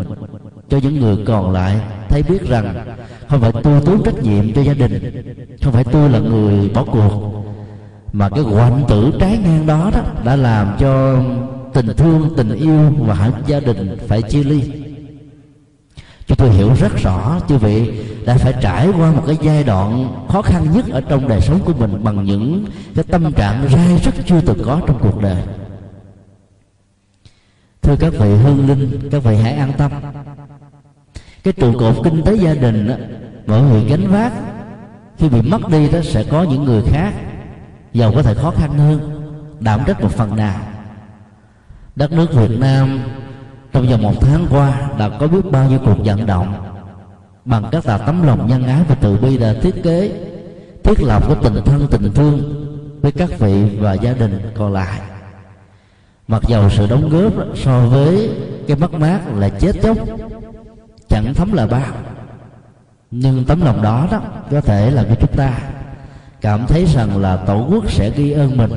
[0.69, 2.97] Cho những người còn lại thấy biết rằng
[3.29, 5.23] không phải tôi tốn trách nhiệm cho gia đình,
[5.63, 7.45] không phải tôi là người bỏ cuộc,
[8.13, 11.23] mà cái hoạn tử trái ngang đó đó đã làm cho
[11.75, 14.63] tình thương, tình yêu và hạnh gia đình phải chia ly.
[16.27, 20.09] Chúng tôi hiểu rất rõ, chư vị, đã phải trải qua một cái giai đoạn
[20.29, 23.99] khó khăn nhất ở trong đời sống của mình bằng những cái tâm trạng rai
[24.05, 25.43] rất chưa từng có trong cuộc đời
[27.91, 29.91] thưa các vị hương linh các vị hãy an tâm.
[31.45, 32.95] Cái trụ cột kinh tế gia đình đó,
[33.47, 34.33] mọi người gánh vác
[35.19, 37.13] khi bị mất đi đó sẽ có những người khác
[37.93, 39.01] giàu có thể khó khăn hơn
[39.61, 40.61] đảm trách một phần nào.
[41.97, 43.01] Đất nước việt nam
[43.73, 46.55] trong vòng một tháng qua đã có biết bao nhiêu cuộc vận động
[47.45, 50.27] bằng các tà tấm lòng nhân ái và từ bi đã thiết kế
[50.85, 52.67] thiết lập cái tình thân tình thương
[53.03, 55.01] với các vị và gia đình còn lại
[56.31, 58.31] mặc dầu sự đóng góp so với
[58.69, 59.97] cái mất mát là chết chóc
[61.09, 61.93] chẳng thấm là bao.
[63.11, 65.59] Nhưng tấm lòng đó đó có thể làm cho chúng ta
[66.41, 68.71] cảm thấy rằng là tổ quốc sẽ ghi ơn mình.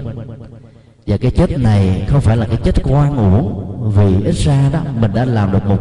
[1.08, 4.80] Và cái chết này không phải là cái chết quan uổng vì ít ra đó
[5.00, 5.80] mình đã làm được một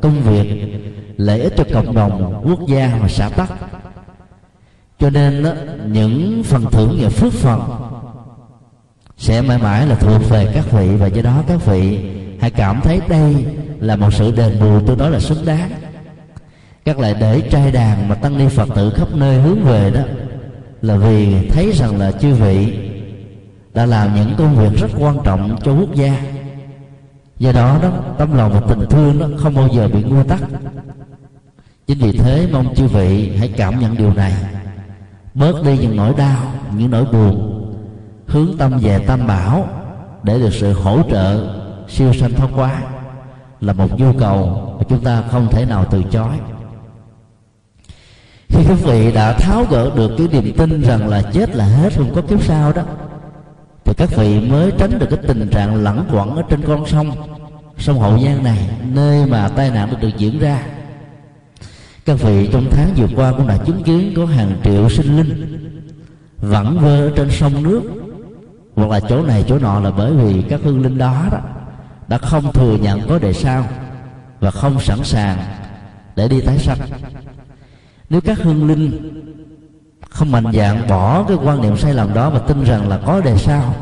[0.00, 0.72] công việc
[1.16, 3.52] lợi ích cho cộng đồng quốc gia và xã tắc
[4.98, 5.52] cho nên đó,
[5.86, 7.60] những phần thưởng và phước phần
[9.22, 11.98] sẽ mãi mãi là thuộc về các vị và do đó các vị
[12.40, 13.46] hãy cảm thấy đây
[13.80, 15.70] là một sự đền bù tôi nói là xứng đáng.
[16.84, 20.00] Các lại để trai đàn mà tăng ni phật tử khắp nơi hướng về đó
[20.82, 22.78] là vì thấy rằng là chư vị
[23.74, 26.22] đã làm những công việc rất quan trọng cho quốc gia.
[27.38, 30.40] Do đó đó tấm lòng và tình thương nó không bao giờ bị nguôi tắt.
[31.86, 34.32] Chính vì thế, mong chư vị hãy cảm nhận điều này.
[35.34, 37.51] Bớt đi những nỗi đau, những nỗi buồn
[38.32, 39.68] hướng tâm về tam bảo
[40.22, 41.54] để được sự hỗ trợ
[41.88, 42.82] siêu sanh thoát quá
[43.60, 46.32] là một nhu cầu mà chúng ta không thể nào từ chối.
[48.48, 51.92] Khi quý vị đã tháo gỡ được cái niềm tin rằng là chết là hết,
[51.96, 52.82] không có kiếp sau đó,
[53.84, 57.10] thì các vị mới tránh được cái tình trạng lẳng quẩn ở trên con sông
[57.78, 58.58] sông hậu giang này,
[58.92, 60.62] nơi mà tai nạn đã được diễn ra.
[62.04, 65.58] Các vị trong tháng vừa qua cũng đã chứng kiến có hàng triệu sinh linh
[66.38, 67.82] vẩn vơ ở trên sông nước
[68.88, 71.38] hoặc là chỗ này chỗ nọ là bởi vì các hương linh đó, đó
[72.08, 73.64] đã không thừa nhận có đề sao
[74.40, 75.38] và không sẵn sàng
[76.16, 76.78] để đi tái sanh.
[78.10, 79.12] Nếu các hương linh
[80.10, 83.20] không mạnh dạng bỏ cái quan niệm sai lầm đó và tin rằng là có
[83.20, 83.74] đề sao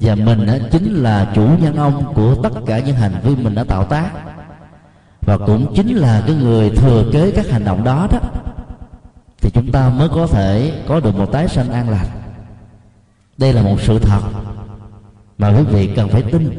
[0.00, 3.54] và mình đó chính là chủ nhân ông của tất cả những hành vi mình
[3.54, 4.10] đã tạo tác
[5.20, 8.18] và cũng chính là cái người thừa kế các hành động đó đó
[9.40, 12.06] thì chúng ta mới có thể có được một tái sanh an lành
[13.38, 14.20] đây là một sự thật.
[15.38, 16.50] Mà quý vị cần phải tin.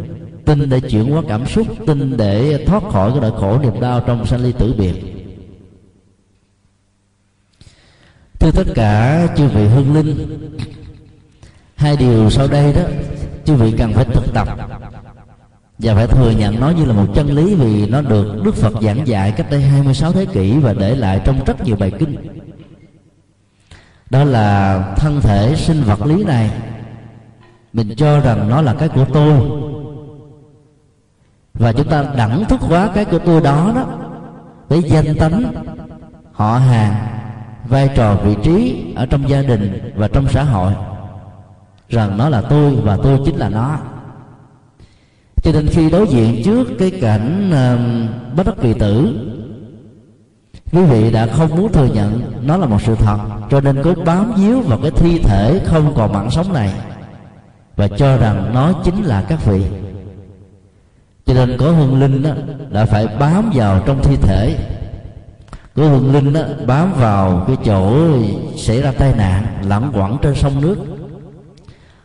[0.46, 4.02] Tin để chuyển hóa cảm xúc, tin để thoát khỏi cái nỗi khổ niềm đau
[4.08, 4.94] trong sanh ly tử biệt.
[8.40, 10.40] Thưa tất cả chư vị hương linh,
[11.76, 12.82] hai điều sau đây đó,
[13.46, 14.48] chư vị cần phải thực tập.
[15.80, 18.74] Và phải thừa nhận nó như là một chân lý vì nó được Đức Phật
[18.82, 22.16] giảng dạy cách đây 26 thế kỷ và để lại trong rất nhiều bài kinh.
[24.10, 26.52] Đó là thân thể sinh vật lý này
[27.74, 29.34] mình cho rằng nó là cái của tôi.
[31.54, 33.86] Và chúng ta đẳng thức hóa cái của tôi đó đó
[34.68, 35.54] với danh tánh
[36.32, 36.96] họ hàng
[37.68, 40.74] vai trò vị trí ở trong gia đình và trong xã hội
[41.90, 43.78] rằng nó là tôi và tôi chính là nó.
[45.44, 49.26] Cho nên khi đối diện trước cái cảnh uh, bất đắc kỳ tử
[50.72, 53.18] quý vị đã không muốn thừa nhận nó là một sự thật
[53.50, 56.74] cho nên cứ bám víu vào cái thi thể không còn mạng sống này
[57.80, 59.64] và cho rằng nó chính là các vị.
[61.26, 62.30] Cho nên có hương linh đó,
[62.70, 64.56] đã phải bám vào trong thi thể.
[65.76, 68.08] Có hương linh đó, bám vào cái chỗ
[68.58, 70.78] xảy ra tai nạn lẳng quẩn trên sông nước.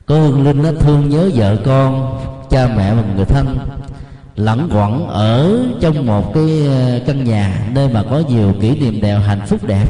[0.06, 2.18] Có hương linh đó, thương nhớ vợ con
[2.50, 3.58] cha mẹ và người thân
[4.36, 9.00] lẳng quẩn ở trong một cái ờ, căn nhà nơi mà có nhiều kỷ niệm
[9.00, 9.86] đẹp hạnh phúc đẹp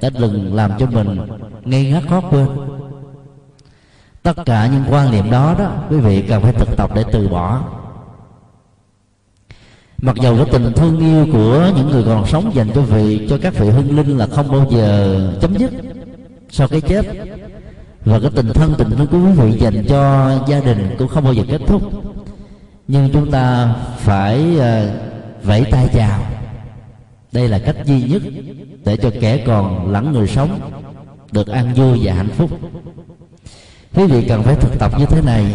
[0.00, 1.18] đã đừng làm cho mình
[1.64, 2.46] ngây ngất khó quên
[4.24, 7.28] tất cả những quan niệm đó đó, quý vị cần phải thực tập để từ
[7.28, 7.62] bỏ.
[9.98, 13.38] Mặc dầu cái tình thương yêu của những người còn sống dành cho vị, cho
[13.42, 15.70] các vị hưng linh là không bao giờ chấm dứt
[16.50, 17.06] sau cái chết.
[18.04, 21.24] Và cái tình thân, tình thương của quý vị dành cho gia đình cũng không
[21.24, 21.82] bao giờ kết thúc.
[22.88, 24.90] Nhưng chúng ta phải ờ,
[25.42, 26.20] vẫy tay chào.
[27.32, 28.22] Đây là cách duy nhất
[28.84, 30.60] để cho kẻ còn lẫn người sống
[31.32, 32.50] được an vui và hạnh phúc
[33.94, 35.54] quý vị cần phải thực tập như thế này.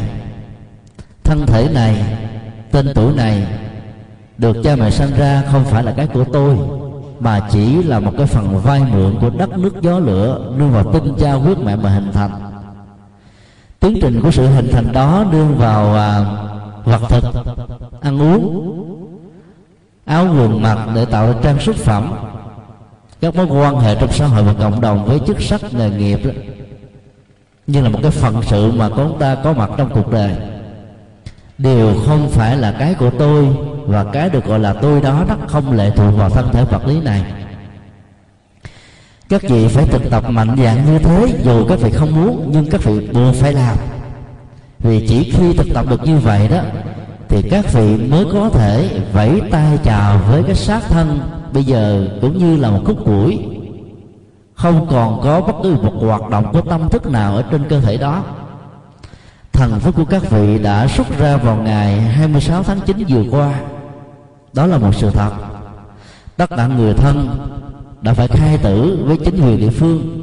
[1.23, 2.17] Thân thể này
[2.71, 3.47] tên tuổi này
[4.37, 6.57] được cha mẹ sanh ra không phải là cái của tôi
[7.19, 10.93] mà chỉ là một cái phần vay mượn của đất nước gió lửa nương vào
[10.93, 12.31] tinh cha huyết mẹ mà hình thành.
[13.79, 16.25] Tiến trình của sự hình thành đó nương vào à,
[16.85, 17.23] vật thực
[18.01, 18.75] ăn uống
[20.05, 22.13] áo quần mặc để tạo ra trang sức phẩm
[23.21, 26.19] các mối quan hệ trong xã hội và cộng đồng với chức sắc nghề nghiệp
[26.23, 26.31] đó,
[27.71, 30.31] như là một cái phận sự mà chúng ta có mặt trong cuộc đời.
[31.57, 33.47] Đều không phải là cái của tôi
[33.85, 36.87] và cái được gọi là tôi đó, nó không lệ thuộc vào thân thể vật
[36.87, 37.23] lý này.
[39.29, 42.69] Các vị phải thực tập mạnh dạng như thế, dù các vị không muốn, nhưng
[42.69, 43.77] các vị buộc phải làm.
[44.79, 46.61] Vì chỉ khi thực tập được như vậy đó,
[47.29, 51.19] thì các vị mới có thể vẫy tay chào với cái xác thân,
[51.53, 53.39] bây giờ cũng như là một khúc củi
[54.59, 57.81] không còn có bất cứ một hoạt động của tâm thức nào ở trên cơ
[57.81, 58.23] thể đó.
[59.53, 63.59] Thần phước của các vị đã xuất ra vào ngày 26 tháng 9 vừa qua.
[64.53, 65.31] Đó là một sự thật.
[66.37, 67.29] Tất cả người thân
[68.01, 70.19] đã phải khai tử với chính quyền địa phương.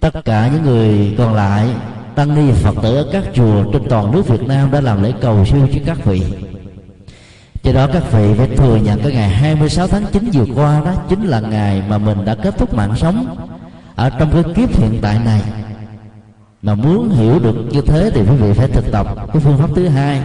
[0.00, 1.68] Tất cả những người còn lại,
[2.14, 5.12] tăng ni phật tử ở các chùa trên toàn nước việt nam đã làm lễ
[5.20, 6.22] cầu siêu cho các vị
[7.66, 10.92] do đó các vị phải thừa nhận cái ngày 26 tháng 9 vừa qua đó
[11.08, 13.36] chính là ngày mà mình đã kết thúc mạng sống.
[13.94, 15.42] Ở trong cái kiếp hiện tại này,
[16.62, 19.70] mà muốn hiểu được như thế thì quý vị phải thực tập cái phương pháp
[19.76, 20.22] thứ hai,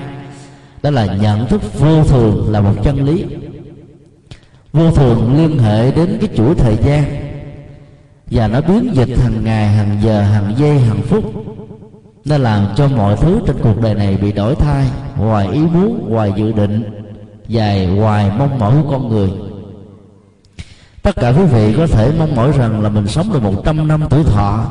[0.84, 3.26] đó là nhận thức vô thường là một chân lý.
[4.74, 7.04] Vô thường liên hệ đến cái chuỗi thời gian,
[8.32, 11.24] và nó biến dịch hàng ngày, hàng giờ, hàng giây, hàng phút.
[12.26, 14.86] Nó làm cho mọi thứ trên cuộc đời này bị đổi thay,
[15.18, 17.01] ngoài ý muốn, ngoài dự định
[17.48, 19.32] dài, hoài mong mỏi của con người.
[21.02, 23.88] Tất cả quý vị có thể mong mỏi rằng là mình sống được một trăm
[23.88, 24.66] năm tuổi thọ,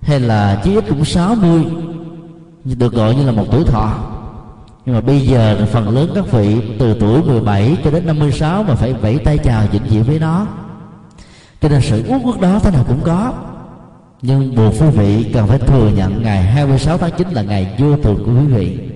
[0.00, 1.64] hay là chí ít cũng 60
[2.64, 3.94] được gọi như là một tuổi thọ.
[4.86, 8.74] Nhưng mà bây giờ phần lớn các vị từ tuổi 17 cho đến 56 mà
[8.74, 10.46] phải vẫy tay chào vĩnh viễn với nó.
[11.60, 13.32] Cho nên sự uất ức đó thế nào cũng có.
[14.22, 17.96] Nhưng buộc quý vị cần phải thừa nhận ngày 26 tháng 9 là ngày vô
[17.96, 18.91] thường của quý vị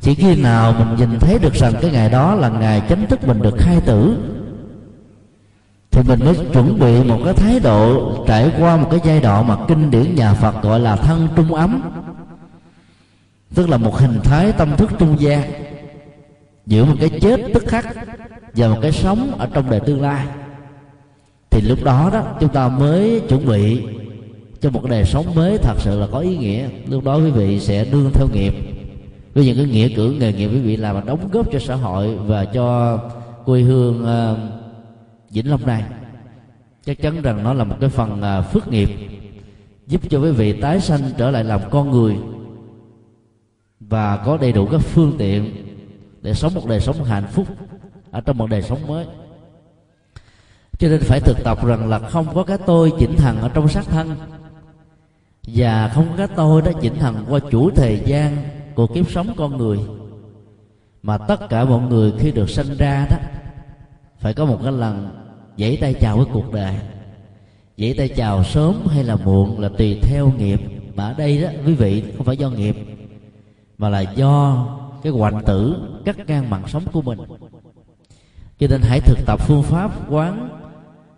[0.00, 3.26] chỉ khi nào mình nhìn thấy được rằng cái ngày đó là ngày chánh thức
[3.26, 4.16] mình được khai tử,
[5.90, 9.46] thì mình mới chuẩn bị một cái thái độ trải qua một cái giai đoạn
[9.46, 11.82] mà kinh điển nhà Phật gọi là thân trung ấm.
[13.54, 15.50] Tức là một hình thái tâm thức trung gian,
[16.66, 17.86] giữa một cái chết tức khắc
[18.54, 20.26] và một cái sống ở trong đời tương lai.
[21.50, 23.82] Thì lúc đó đó, chúng ta mới chuẩn bị
[24.60, 26.68] cho một đời sống mới thật sự là có ý nghĩa.
[26.88, 28.54] Lúc đó quý vị sẽ đương theo nghiệp
[29.38, 31.74] với những cái nghĩa cử nghề nghiệp quý vị làm mà đóng góp cho xã
[31.74, 32.98] hội và cho
[33.44, 34.38] quê hương uh,
[35.30, 35.84] vĩnh long này.
[36.84, 38.88] Chắc chắn rằng nó là một cái phần uh, phước nghiệp
[39.86, 42.16] giúp cho quý vị tái sanh trở lại làm con người
[43.80, 45.52] và có đầy đủ các phương tiện
[46.22, 47.46] để sống một đời sống hạnh phúc
[48.10, 49.06] ở trong một đời sống mới.
[50.78, 53.68] Cho nên phải thực tập rằng là không có cái tôi chỉnh thần ở trong
[53.68, 54.14] xác thân
[55.42, 59.32] và không có cái tôi đó chỉnh thần qua chủ thời gian của kiếp sống
[59.36, 59.78] con người.
[61.02, 63.16] Mà tất cả mọi người khi được sinh ra đó,
[64.18, 65.08] phải có một cái lần
[65.58, 66.74] giãy tay chào với cuộc đời.
[67.78, 70.60] Giãy tay chào sớm hay là muộn là tùy theo nghiệp.
[70.94, 72.76] Mà ở đây đó, quý vị, không phải do nghiệp,
[73.78, 74.66] mà là do
[75.02, 77.18] cái hoành tử cắt ngang mạng sống của mình.
[78.58, 80.48] Cho nên hãy thực tập phương pháp quán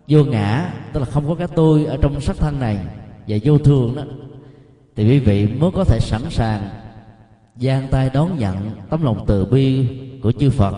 [0.07, 2.79] vô ngã, tức là không có cái tôi ở trong sắc thân này
[3.27, 4.03] và vô thường đó,
[4.95, 6.69] thì quý vị mới có thể sẵn sàng
[7.55, 9.87] giang tay đón nhận tấm lòng từ bi
[10.23, 10.75] của chư Phật,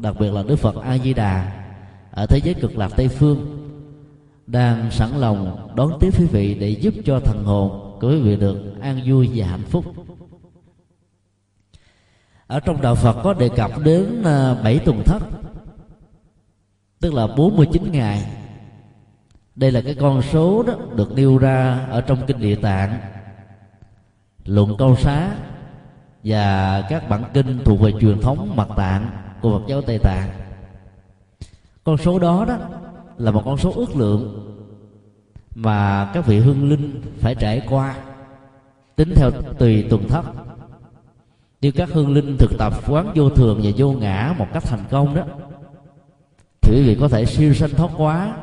[0.00, 1.64] đặc biệt là Đức Phật A Di Đà
[2.10, 3.60] ở thế giới cực lạc Tây phương,
[4.46, 8.36] đang sẵn lòng đón tiếp quý vị để giúp cho thần hồn của quý vị
[8.36, 9.84] được an vui và hạnh phúc.
[12.46, 15.22] Ở trong đạo Phật có đề cập đến à, bảy tuần thất,
[17.00, 18.26] tức là 49 ngày.
[19.56, 23.00] Đây là cái con số đó được nêu ra ở trong kinh địa tạng.
[24.44, 25.36] Luận câu xá
[26.24, 29.10] và các bản kinh thuộc về truyền thống mật tạng
[29.40, 30.30] của Phật giáo Tây Tạng.
[31.84, 32.58] Con số đó đó
[33.18, 34.50] là một con số ước lượng
[35.54, 37.96] mà các vị hương linh phải trải qua,
[38.96, 40.24] tính theo tùy tuần thất
[41.60, 44.84] như các hương linh thực tập quán vô thường và vô ngã một cách thành
[44.90, 45.22] công đó,
[46.60, 48.36] thì quý vị có thể siêu sanh thoát quá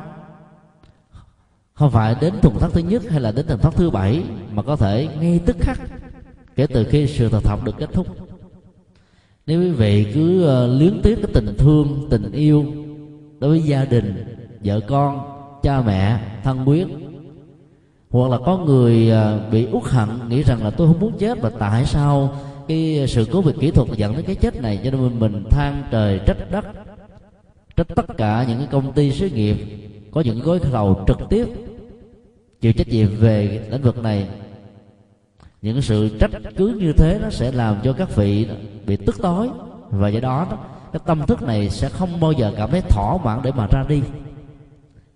[1.74, 4.64] không phải đến tuần thất thứ nhất hay là đến tuần thất thứ bảy mà
[4.64, 5.80] có thể ngay tức khắc
[6.56, 8.08] kể từ khi sự thực học được kết thúc.
[9.48, 12.66] Nếu quý vị cứ uh, luyến tiếc cái tình thương tình yêu
[13.40, 15.20] đối với gia đình vợ con
[15.64, 16.88] cha mẹ thân quyến
[18.10, 21.42] hoặc là có người uh, bị uất hận nghĩ rằng là tôi không muốn chết
[21.42, 22.36] và tại sao
[22.68, 24.80] cái sự cố về kỹ thuật dẫn đến cái chết này?
[24.84, 26.66] Cho nên mình than trời trách đất
[27.76, 29.58] trách tất cả những cái công ty xí nghiệp
[30.12, 31.48] có những gói thầu trực tiếp
[32.62, 34.28] chịu trách nhiệm về lĩnh vực này
[35.62, 38.48] những sự trách cứ như thế nó sẽ làm cho các vị
[38.86, 39.50] bị tức tối.
[39.90, 40.48] Và do đó
[40.94, 43.84] cái tâm thức này sẽ không bao giờ cảm thấy thỏa mãn để mà ra
[43.88, 44.02] đi.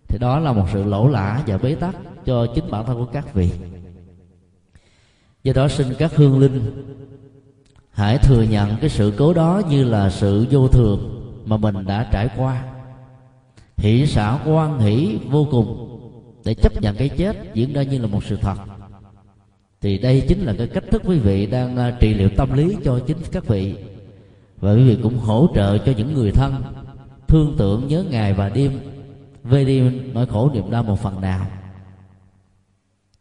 [0.08, 3.06] Thì đó là một sự lỗ lã và bế tắc cho chính bản thân của
[3.06, 3.52] các vị.
[5.44, 6.84] Do đó xin các hương linh
[7.92, 12.10] hãy thừa nhận cái sự cố đó như là sự vô thường mà mình đã
[12.12, 12.64] trải qua.
[13.78, 15.92] Hỷ xã quan hỷ vô cùng
[16.46, 18.56] để chấp nhận cái chết diễn ra như là một sự thật
[19.82, 22.78] thì đây chính là cái cách thức quý vị đang à, trị liệu tâm lý
[22.84, 23.76] cho chính các vị.
[24.60, 26.64] Và quý vị cũng hỗ trợ cho những người thân,
[27.28, 28.80] thương tưởng, nhớ ngày và đêm.
[29.44, 29.82] Về đi,
[30.14, 31.46] nỗi khổ niềm đau một phần nào.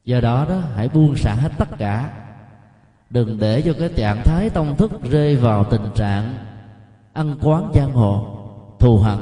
[0.04, 2.10] Do đó đó, hãy buông xả hết tất cả.
[3.10, 6.34] Đừng để cho cái trạng thái tâm thức rơi vào tình trạng
[7.12, 8.38] ăn quán giang hồ,
[8.78, 9.18] thù hận.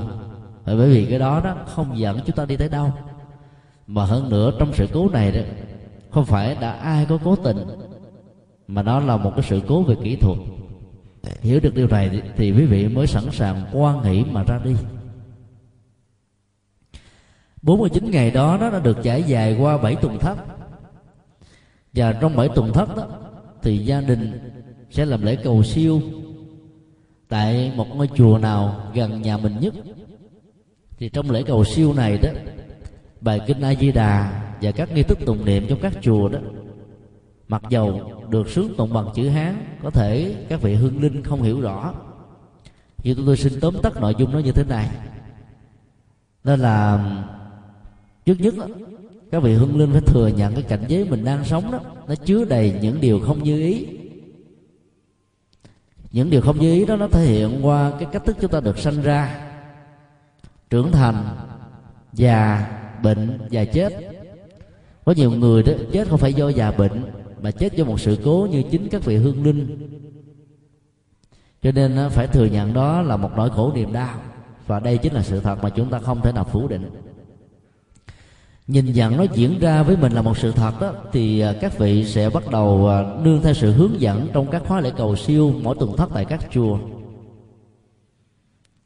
[0.66, 2.92] Bởi vì cái đó đó không dẫn chúng ta đi tới đâu.
[3.86, 5.40] Mà hơn nữa, trong sự cố này đó
[6.12, 7.58] không phải đã ai có cố tình,
[8.68, 10.38] mà đó là một cái sự cố về kỹ thuật.
[11.40, 14.74] Hiểu được điều này thì quý vị mới sẵn sàng quan hỷ mà ra đi.
[17.62, 20.38] 49 ngày đó nó đã được trải dài qua 7 tuần thất.
[21.92, 23.08] Và trong 7 tuần thất đó,
[23.62, 24.50] thì gia đình
[24.90, 26.00] sẽ làm lễ cầu siêu
[27.28, 29.74] tại một ngôi chùa nào gần nhà mình nhất.
[30.98, 32.28] Thì trong lễ cầu siêu này đó
[33.20, 36.38] bài kinh a di đà và các nghi thức tụng niệm trong các chùa đó.
[37.48, 41.42] Mặc dầu được sướng tụng bằng chữ hán có thể các vị hương linh không
[41.42, 41.94] hiểu rõ.
[43.04, 44.88] Nhưng tôi xin tóm tắt nội dung nó như thế này.
[46.44, 47.04] Đó là
[48.24, 48.66] trước nhất đó,
[49.30, 52.14] các vị hương linh phải thừa nhận cái cảnh giới mình đang sống đó nó
[52.14, 53.86] chứa đầy những điều không như ý.
[56.12, 58.60] Những điều không như ý đó nó thể hiện qua cái cách thức chúng ta
[58.60, 59.48] được sanh ra
[60.70, 61.36] trưởng thành
[62.12, 62.68] già
[63.02, 64.11] bệnh và chết
[65.05, 67.05] có nhiều người đó chết không phải do già bệnh,
[67.42, 69.88] mà chết do một sự cố như chính các vị hương linh.
[71.62, 74.18] Cho nên phải thừa nhận đó là một nỗi khổ niềm đau,
[74.66, 76.90] và đây chính là sự thật mà chúng ta không thể nào phủ định.
[78.66, 81.78] Nhìn nhận nó diễn ra với mình là một sự thật đó, thì à, các
[81.78, 85.16] vị sẽ bắt đầu à, nương theo sự hướng dẫn trong các khóa lễ cầu
[85.16, 86.78] siêu mỗi tuần thất tại các chùa.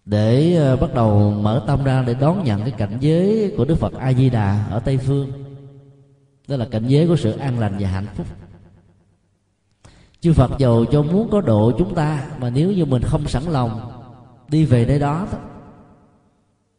[0.04, 3.74] Để à, bắt đầu mở tâm ra để đón nhận cái cảnh giới của Đức
[3.74, 5.45] Phật A Di Đà ở Tây phương
[6.48, 8.26] đó là cảnh giới của sự an lành và hạnh phúc.
[10.20, 13.42] Chư Phật giàu cho muốn có độ chúng ta, mà nếu như mình không sẵn
[13.42, 13.92] lòng
[14.48, 15.26] đi về nơi đó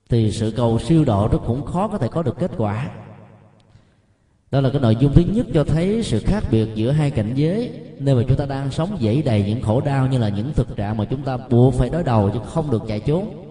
[0.09, 2.89] thì sự cầu siêu độ nó cũng khó có thể có được kết quả.
[4.51, 7.31] Đó là cái nội dung thứ nhất cho thấy sự khác biệt giữa hai cảnh
[7.35, 10.53] giới nơi mà chúng ta đang sống, dẫy đầy những khổ đau như là những
[10.53, 13.43] thực trạng mà chúng ta buộc phải đối đầu chứ không được chạy trốn.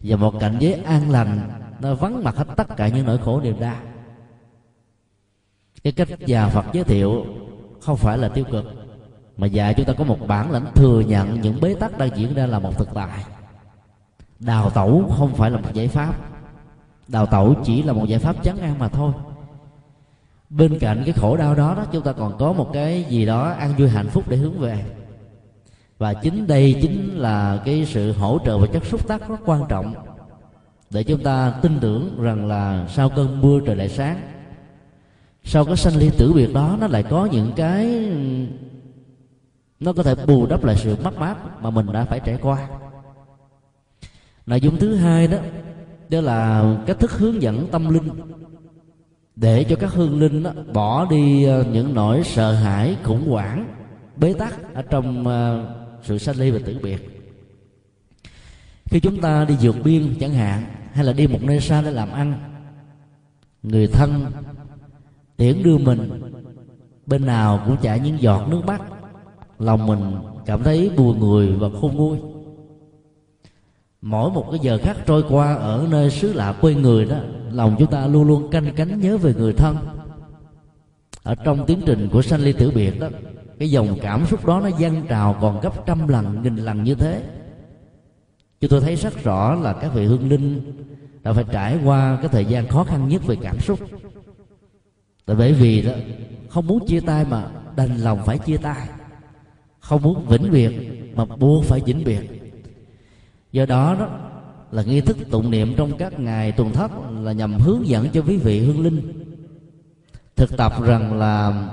[0.00, 1.50] Và một cảnh giới an lành,
[1.80, 3.76] nó vắng mặt hết tất cả những nỗi khổ niềm đau
[5.86, 7.26] cái cách già phật giới thiệu
[7.80, 8.64] không phải là tiêu cực,
[9.36, 12.34] mà dạy chúng ta có một bản lãnh thừa nhận những bế tắc đang diễn
[12.34, 13.24] ra là một thực tại.
[14.38, 16.14] Đào tẩu không phải là một giải pháp.
[17.08, 19.12] Đào tẩu chỉ là một giải pháp chấn an mà thôi.
[20.50, 23.50] Bên cạnh cái khổ đau đó đó, chúng ta còn có một cái gì đó
[23.50, 24.84] an vui hạnh phúc để hướng về.
[25.98, 29.62] Và chính đây chính là cái sự hỗ trợ và chất xúc tác rất quan
[29.68, 29.94] trọng
[30.90, 34.35] để chúng ta tin tưởng rằng là sau cơn mưa trời lại sáng
[35.46, 38.10] sau cái sanh ly tử biệt đó nó lại có những cái
[39.80, 42.68] nó có thể bù đắp lại sự mất mát mà mình đã phải trải qua?
[44.46, 45.38] Nội dung thứ hai đó
[46.08, 48.08] đó là cách thức hướng dẫn tâm linh.
[49.36, 53.74] Để cho các hương linh đó, bỏ đi ờ, những nỗi sợ hãi khủng hoảng
[54.16, 57.22] bế tắc ở trong ờ, sự sanh ly và tử biệt.
[58.84, 61.90] Khi chúng ta đi vượt biên chẳng hạn hay là đi một nơi xa để
[61.90, 62.34] làm ăn
[63.62, 64.26] người thân
[65.36, 66.10] tiễn đưa mình.
[67.06, 68.82] Bên nào cũng chảy những giọt nước mắt.
[69.58, 70.00] Lòng mình
[70.46, 72.18] cảm thấy buồn người và khôn nguôi
[74.06, 77.16] mỗi một cái giờ khắc trôi qua ở nơi xứ lạ quê người đó,
[77.52, 79.76] lòng chúng ta luôn luôn canh cánh nhớ về người thân.
[81.22, 83.08] Ở trong tiến trình của sanh ly tử biệt đó,
[83.58, 86.94] cái dòng cảm xúc đó nó dâng trào còn gấp trăm lần, nghìn lần như
[86.94, 87.22] thế.
[88.60, 90.72] Chúng tôi thấy rất rõ là các vị hương linh
[91.22, 93.78] đã phải trải qua cái thời gian khó khăn nhất về cảm xúc
[95.26, 95.92] tại bởi vì đó,
[96.48, 98.88] không muốn chia tay mà đành lòng phải chia tay.
[99.80, 100.72] Không muốn vĩnh biệt
[101.14, 102.20] mà buộc phải vĩnh biệt.
[103.52, 104.08] Do đó đó,
[104.70, 108.22] là nghi thức tụng niệm trong các ngày tuần thất là nhằm hướng dẫn cho
[108.22, 109.24] quý vị hương linh.
[110.36, 111.68] Thực tập rằng là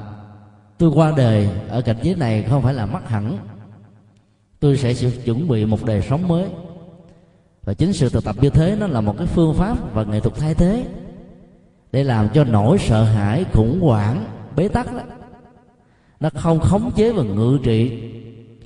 [0.78, 3.38] tôi qua đời ở cảnh giới này không phải là mắc hẳn.
[4.60, 4.94] Tôi sẽ
[5.26, 6.46] chuẩn bị một đời sống mới.
[7.64, 10.20] Và chính sự thực tập như thế nó là một cái phương pháp và nghệ
[10.20, 10.86] thuật thay thế
[11.94, 14.26] để làm cho nỗi sợ hãi, khủng hoảng,
[14.56, 15.02] bế tắc đó,
[16.20, 18.12] nó không khống chế và ngự trị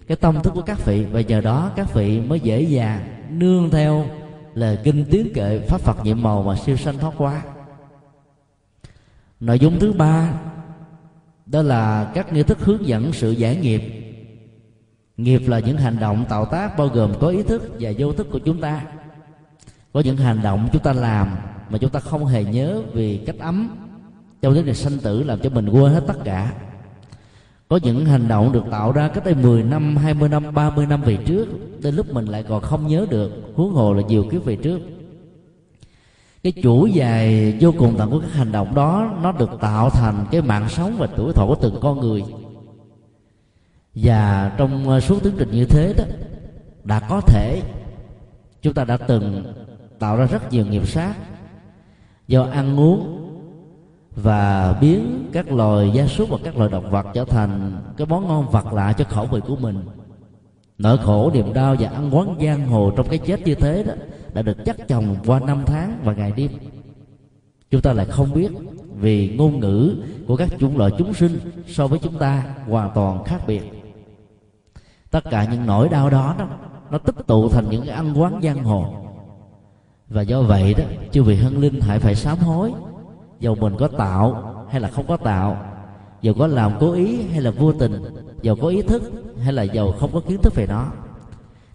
[0.08, 1.06] cái tâm thức của các vị.
[1.06, 4.06] Và nhờ đó các vị mới dễ dàng nương theo
[4.54, 7.42] lời kinh tiếng kệ pháp phật nhiệm màu mà siêu sanh thoát qua.
[9.40, 10.34] Nội dung thứ ba,
[11.46, 13.82] đó là các nghi thức hướng dẫn sự giải nghiệp.
[15.18, 18.28] Nghiệp là những hành động tạo tác bao gồm có ý thức và vô thức
[18.32, 18.82] của chúng ta.
[19.94, 21.28] Có những hành động chúng ta làm
[21.70, 23.70] mà chúng ta không hề nhớ vì cách ấm.
[24.42, 26.54] Trong vấn đề sanh tử làm cho mình quên hết tất cả.
[27.70, 31.02] Có những hành động được tạo ra cách đây 10 năm, 20 năm, 30 năm
[31.02, 31.48] về trước
[31.82, 34.80] Đến lúc mình lại còn không nhớ được Huống hồ là nhiều kiếp về trước.
[36.44, 40.26] Cái chủ dài vô cùng tận của các hành động đó Nó được tạo thành
[40.32, 42.24] cái mạng sống và tuổi thọ của từng con người.
[43.96, 46.04] Và trong ờ, suốt tiến trình như thế đó
[46.84, 47.62] Đã có thể
[48.62, 49.54] Chúng ta đã từng
[50.00, 51.14] tạo ra rất nhiều nghiệp sát.
[52.28, 53.14] Do ăn uống
[54.16, 58.28] và biến các loài gia súc và các loài động vật trở thành cái món
[58.28, 59.80] ngon vật lạ cho khẩu vị của mình.
[60.78, 63.94] Nỗi khổ niềm đau và ăn quán giang hồ trong cái chết như thế đó
[64.34, 66.52] đã được chắc chồng qua năm tháng và ngày đêm.
[67.72, 68.52] Chúng ta lại không biết
[68.96, 69.96] vì ngôn ngữ
[70.28, 73.64] của các chủng loại chúng sinh so với chúng ta hoàn toàn khác biệt.
[75.12, 76.48] Tất cả những nỗi đau đó, đó
[76.92, 79.07] nó tích tụ thành những cái ăn quán giang hồ
[80.10, 82.72] và do vậy đó, chư vị hân linh hãy phải sám hối.
[83.40, 85.58] Dầu mình có tạo hay là không có tạo,
[86.22, 88.04] dầu có làm cố ý hay là vô tình,
[88.42, 89.12] dầu có ý thức
[89.44, 90.92] hay là dầu không có kiến thức về nó,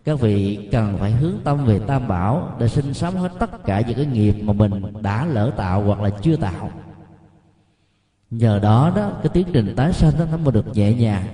[0.05, 3.81] các vị cần phải hướng tâm về tam bảo để xin sám hết tất cả
[3.81, 6.71] những cái nghiệp mà mình đã lỡ tạo hoặc là chưa tạo.
[8.31, 11.25] Nhờ đó đó, cái tiến trình tái sanh đó nó mới được nhẹ nhàng.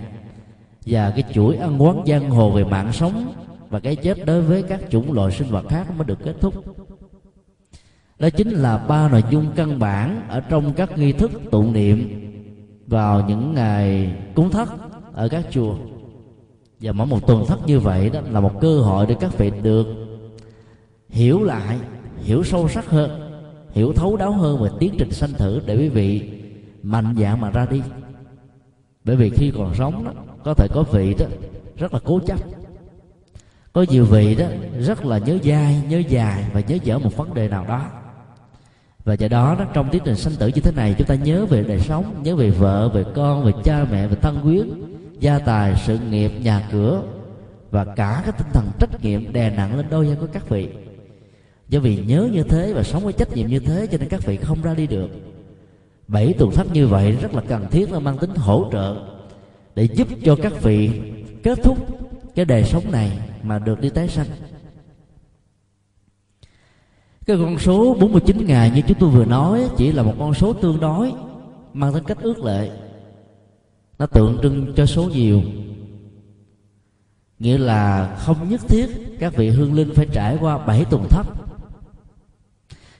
[0.86, 3.32] Và cái chuỗi ăn quán giang hồ về mạng sống
[3.70, 6.55] và cái chết đối với các chủng loại sinh vật khác mới được kết thúc
[8.18, 12.24] đó chính là ba nội dung căn bản ở trong các nghi thức tụng niệm
[12.86, 14.68] vào những ngày cúng thất
[15.12, 15.74] ở các chùa.
[16.80, 19.52] Và mỗi một tuần thất như vậy đó là một cơ hội để các vị
[19.62, 19.86] được
[21.08, 21.78] hiểu lại,
[22.16, 23.30] hiểu sâu sắc hơn,
[23.70, 26.30] hiểu thấu đáo hơn về tiến trình sanh thử để quý vị
[26.82, 27.82] mạnh dạn mà ra đi.
[29.04, 30.12] Bởi vì khi còn sống đó,
[30.44, 31.26] có thể có vị đó
[31.76, 32.38] rất là cố chấp.
[33.72, 34.46] Có nhiều vị đó
[34.80, 37.86] rất là nhớ dai, nhớ dài và nhớ dở một vấn đề nào đó
[39.05, 41.62] và do đó, trong tiến trình sanh tử như thế này chúng ta nhớ về
[41.62, 44.68] đời sống nhớ về vợ về con về cha mẹ về thân quyến
[45.20, 47.03] gia tài sự nghiệp nhà cửa
[47.70, 50.68] và cả cái tinh thần trách nhiệm đè nặng lên đôi vai của các vị.
[51.68, 54.26] Do vì nhớ như thế và sống với trách nhiệm như thế cho nên các
[54.26, 55.09] vị không ra đi được.
[56.09, 58.96] Bảy tuần thất như vậy rất là cần thiết và mang tính hỗ trợ
[59.74, 61.01] để giúp cho các vị
[61.42, 61.78] kết thúc
[62.34, 64.26] cái đời sống này mà được đi tái sanh
[67.28, 70.52] cái con số 49 ngày như chúng tôi vừa nói, chỉ là một con số
[70.52, 71.12] tương đối,
[71.72, 72.70] mang tính cách ước lệ.
[73.98, 75.42] Nó tượng trưng cho số nhiều.
[77.38, 78.86] Nghĩa là không nhất thiết
[79.18, 81.26] các vị hương linh phải trải qua bảy tuần thấp.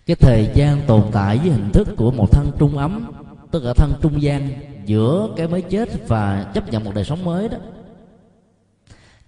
[0.06, 3.12] Cái thời gian tồn tại với hình thức của một thân trung ấm,
[3.50, 4.50] tức là thân trung gian
[4.86, 7.58] giữa cái mới chết và chấp nhận một đời sống mới đó.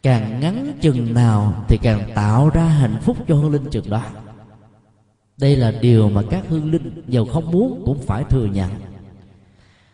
[0.03, 4.03] Càng ngắn chừng nào thì càng tạo ra hạnh phúc cho hương linh chừng đó
[5.41, 8.71] đây là điều mà các hương linh giàu không muốn cũng phải thừa nhận.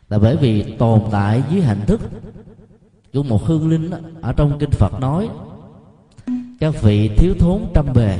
[0.09, 2.01] Là bởi vì tồn tại dưới hình thức
[3.13, 5.29] của một hương linh đó, ở trong kinh phật nói
[6.61, 8.19] các vị thiếu thốn trăm bề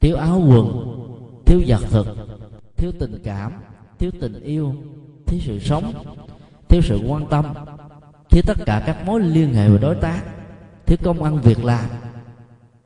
[0.00, 0.94] thiếu áo quần
[1.46, 2.06] thiếu vật thực
[2.76, 3.52] thiếu tình cảm
[3.98, 4.74] thiếu tình yêu
[5.26, 5.92] thiếu sự sống
[6.68, 7.44] thiếu sự quan tâm
[8.30, 10.22] thiếu tất cả các mối liên hệ và đối tác
[10.86, 11.90] thiếu công ăn việc làm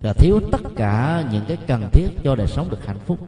[0.01, 3.19] và thiếu tất cả những cái cần thiết cho đời sống được hạnh phúc.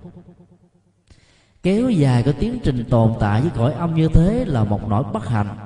[1.62, 5.04] Kéo dài cái tiến trình tồn tại với cõi âm như thế là một nỗi
[5.12, 5.56] bất hạnh.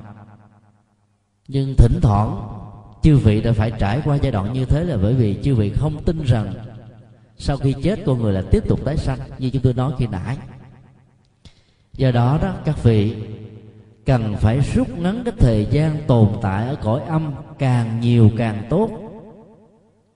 [1.47, 2.47] Nhưng thỉnh thoảng,
[3.03, 5.69] chư vị đã phải trải qua giai đoạn như thế là bởi vì chư vị
[5.69, 6.53] không tin rằng
[7.37, 10.07] sau khi chết con người là tiếp tục tái sanh, như chúng tôi nói khi
[10.07, 10.37] nãy.
[11.93, 13.15] Do đó đó, các vị
[14.05, 18.63] cần phải rút ngắn cái thời gian tồn tại ở cõi âm càng nhiều càng
[18.69, 18.89] tốt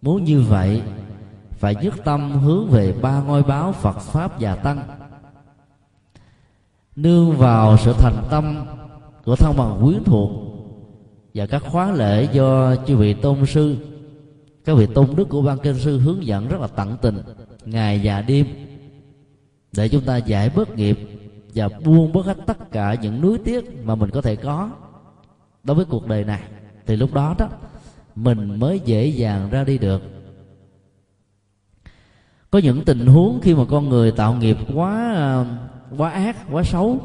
[0.01, 0.81] muốn như vậy,
[1.51, 4.79] phải nhất tâm hướng về ba ngôi báo phật pháp và tăng.
[6.95, 8.65] Nương vào sự thành tâm
[9.25, 10.31] của thân bằng quyến thuộc
[11.33, 13.75] và các khóa lễ do chư vị tôn sư,
[14.65, 17.21] các vị tôn đức của ban kinh sư hướng dẫn rất là tận tình
[17.65, 18.45] ngày và đêm
[19.71, 20.99] để chúng ta giải bớt nghiệp
[21.55, 24.69] và buông bớt hết tất cả những núi tiếc mà mình có thể có
[25.63, 26.41] đối với cuộc đời này.
[26.85, 27.49] Thì lúc đó đó
[28.15, 30.01] mình mới dễ dàng ra đi được.
[32.51, 35.45] Có những tình huống khi mà con người tạo nghiệp quá à,
[35.97, 36.99] quá ác quá xấu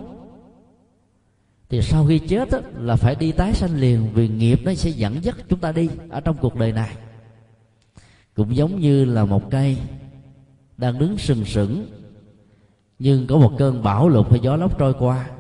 [1.68, 4.90] thì sau khi chết đó, là phải đi tái sanh liền vì nghiệp nó sẽ
[4.90, 6.96] dẫn dắt chúng ta đi ở trong cuộc đời này.
[8.34, 9.76] Cũng giống như là một cây
[10.76, 11.86] đang đứng sừng sững
[12.98, 15.30] nhưng có một cơn bão lụt hay gió lốc trôi qua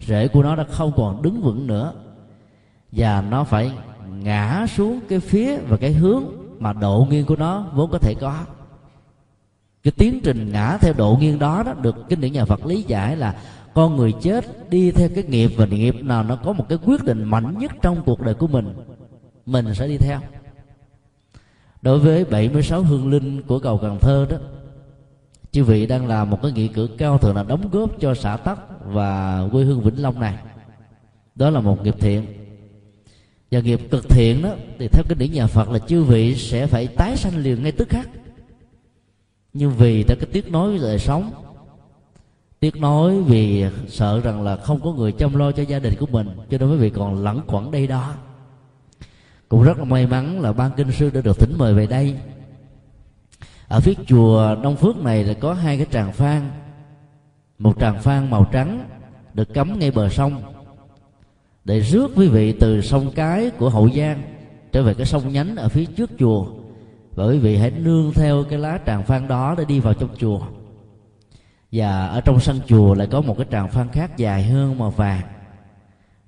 [0.00, 1.92] rễ của nó đã không còn đứng vững nữa
[2.92, 3.72] và nó phải
[4.26, 6.24] ngã xuống cái phía và cái hướng
[6.58, 8.44] mà độ nghiêng của nó vốn có thể có.
[9.82, 12.82] Cái tiến trình ngã theo độ nghiêng đó đó được kinh điển nhà Phật lý
[12.82, 13.34] giải là
[13.74, 17.04] con người chết đi theo cái nghiệp và nghiệp nào nó có một cái quyết
[17.04, 18.74] định mạnh nhất trong cuộc đời của mình
[19.46, 20.20] mình sẽ đi theo.
[21.82, 24.36] Đối với 76 hương linh của cầu Cần Thơ đó,
[25.52, 28.36] chư vị đang làm một cái nghĩa cử cao thượng là đóng góp cho xã
[28.36, 30.38] Tắc và quê hương Vĩnh Long này.
[31.34, 32.45] Đó là một nghiệp thiện
[33.50, 36.66] và nghiệp cực thiện đó, thì theo cái điển nhà Phật là chư vị sẽ
[36.66, 38.08] phải tái sanh liền ngay tức khắc.
[39.52, 41.30] Nhưng vì ta cái tiếc nối đời sống,
[42.60, 46.06] tiếc nói vì sợ rằng là không có người chăm lo cho gia đình của
[46.06, 48.14] mình, cho nên quý vị còn lẩn quẩn đây đó.
[49.48, 52.18] Cũng rất là may mắn là ban kinh sư đã được thỉnh mời về đây.
[53.68, 56.50] Ở phía chùa đông phước này là có hai cái tràng phan
[57.58, 58.88] một tràng phan màu trắng
[59.34, 60.42] được cắm ngay bờ sông
[61.66, 64.22] để rước quý vị từ sông cái của hậu giang
[64.72, 66.46] trở về cái sông nhánh ở phía trước chùa.
[67.14, 70.10] Và quý vị hãy nương theo cái lá tràng phan đó để đi vào trong
[70.18, 70.40] chùa.
[71.72, 74.90] Và ở trong sân chùa lại có một cái tràng phan khác dài hơn màu
[74.90, 75.22] vàng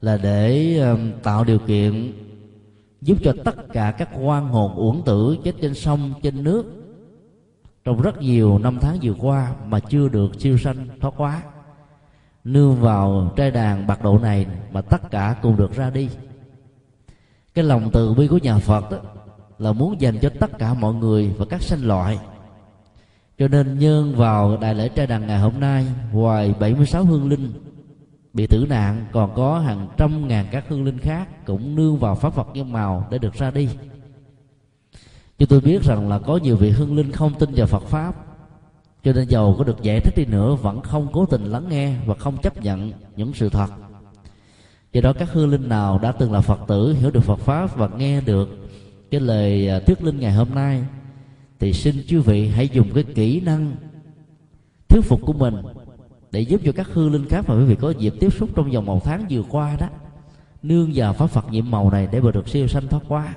[0.01, 2.13] là để um, tạo điều kiện
[3.01, 6.65] giúp cho tất cả các quan hồn uổng tử chết trên sông trên nước
[7.85, 11.43] trong rất nhiều năm tháng vừa qua mà chưa được siêu sanh thoát quá
[12.45, 16.09] nương vào trai đàn bạc độ này mà tất cả cùng được ra đi.
[17.55, 18.99] Cái lòng từ bi của nhà phật đó
[19.59, 22.19] là muốn dành cho tất cả mọi người và các sanh loại.
[23.39, 27.53] Cho nên nhân vào đại lễ trai đàn ngày hôm nay, ngoài 76 hương linh,
[28.33, 32.15] bị tử nạn còn có hàng trăm ngàn các hương linh khác cũng nương vào
[32.15, 33.69] pháp Phật nhân màu để được ra đi.
[35.39, 38.28] Chúng tôi biết rằng là có nhiều vị hương linh không tin vào Phật pháp
[39.05, 41.95] cho nên giàu có được giải thích đi nữa, vẫn không cố tình lắng nghe
[42.07, 43.71] và không chấp nhận những sự thật.
[44.93, 47.77] Do đó các hư linh nào đã từng là phật tử, hiểu được phật pháp
[47.77, 48.49] và nghe được
[49.11, 50.85] cái lời à, thuyết linh ngày hôm nay,
[51.59, 53.73] thì xin chư vị hãy dùng cái kỹ năng
[54.89, 55.55] thuyết phục của mình
[56.31, 58.71] để giúp cho các hư linh khác mà quý vị có dịp tiếp xúc trong
[58.71, 59.89] vòng một tháng vừa qua đó,
[60.63, 63.35] nương vào pháp Phật nhiệm màu này để mà được siêu sanh thoát qua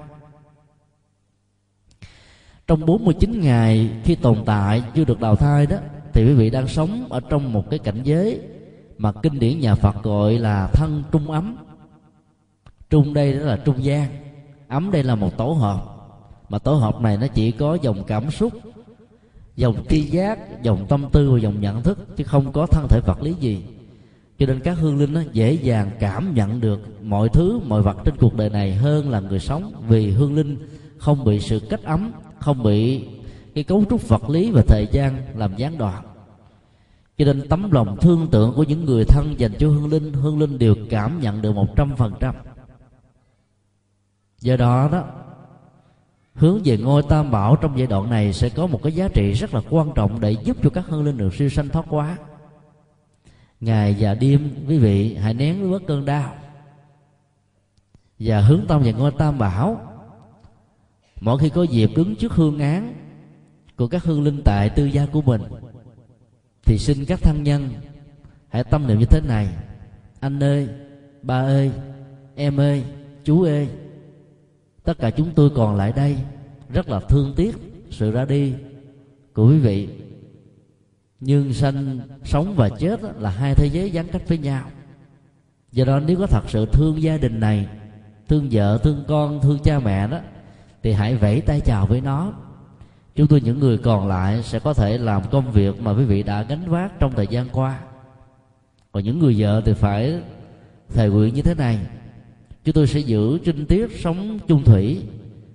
[2.72, 5.78] trong 49 ngày khi tồn tại chưa được đào thai đó,
[6.13, 8.39] thì quý vị đang sống ở trong một cái cảnh giới
[8.97, 11.57] mà kinh điển nhà Phật gọi là thân trung ấm.
[12.89, 14.07] Trung đây đó là trung gian,
[14.67, 15.82] ấm đây là một tổ hợp.
[16.49, 18.53] Mà tổ hợp này nó chỉ có dòng cảm xúc,
[19.55, 22.99] dòng tri giác, dòng tâm tư và dòng nhận thức, chứ không có thân thể
[23.05, 23.63] vật lý gì.
[24.39, 27.97] Cho nên các hương linh nó dễ dàng cảm nhận được mọi thứ, mọi vật
[28.05, 30.57] trên cuộc đời này hơn là người sống, vì hương linh
[30.97, 32.11] không bị sự cách ấm
[32.42, 33.08] không bị
[33.56, 36.04] cái cấu trúc vật lý và thời gian làm gián đoạn.
[37.18, 40.39] Cho nên tấm lòng thương tượng của những người thân dành cho hương linh hương
[40.39, 42.36] linh đều cảm nhận được một trăm phần trăm.
[44.39, 45.04] Do đó đó,
[46.34, 49.32] hướng về ngôi tam bảo trong giai đoạn này sẽ có một cái giá trị
[49.32, 52.18] rất là quan trọng để giúp cho các hương linh được siêu sanh thoát quá
[53.60, 56.34] ngày và đêm, quý vị hãy nén bớt cơn đau
[58.20, 59.91] và hướng tâm về ngôi tam bảo
[61.22, 62.93] mỗi khi có dịp đứng trước hương án
[63.78, 65.41] của các hương linh tại tư gia của mình,
[66.65, 67.69] thì xin các thân nhân
[68.49, 69.47] hãy tâm niệm như thế này.
[70.19, 70.67] Anh ơi,
[71.22, 71.72] ba ơi,
[72.36, 72.84] em ơi,
[73.24, 73.67] chú ơi,
[74.84, 76.17] tất cả chúng tôi còn lại đây
[76.74, 77.55] rất là thương tiếc
[77.89, 78.53] sự ra đi
[79.34, 79.89] của quý vị.
[81.19, 84.63] Nhưng sanh sống và chết là hai thế giới gián cách với nhau.
[85.72, 87.67] Do đó nếu có thật sự thương gia đình này,
[88.28, 90.19] thương vợ, thương con, thương cha mẹ đó
[90.84, 92.34] thì hãy vẫy tay chào với nó.
[93.15, 96.23] Chúng tôi, những người còn lại, sẽ có thể làm công việc mà quý vị
[96.23, 97.79] đã gánh vác trong thời gian qua.
[98.91, 100.21] Còn những người vợ thì phải
[100.89, 101.79] thề nguyện như thế này.
[102.63, 105.03] Chúng tôi sẽ giữ trinh tiết sống chung thủy,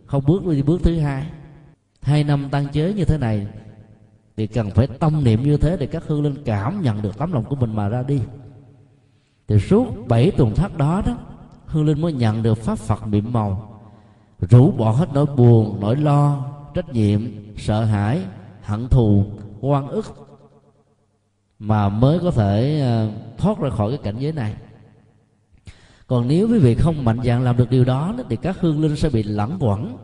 [0.06, 1.26] không bước đi bước thứ hai.
[2.02, 3.46] Hai năm tăng chế như thế này,
[4.36, 7.32] thì cần phải tâm niệm như thế để các hương linh cảm nhận được tấm
[7.32, 8.20] lòng của mình mà ra đi.
[9.48, 11.18] Thì suốt bảy tuần thất đó đó,
[11.66, 13.65] hương linh mới nhận được pháp phật niệm màu
[14.41, 17.20] rũ bỏ hết nỗi buồn, nỗi lo, trách nhiệm,
[17.57, 18.20] sợ hãi,
[18.62, 19.24] hận thù,
[19.61, 20.05] oan ức
[21.59, 24.55] mà mới có thể ờ, thoát ra khỏi cái cảnh giới này.
[26.07, 28.97] Còn nếu quý vị không mạnh dạn làm được điều đó thì các hương linh
[28.97, 29.97] sẽ bị lẫn quẩn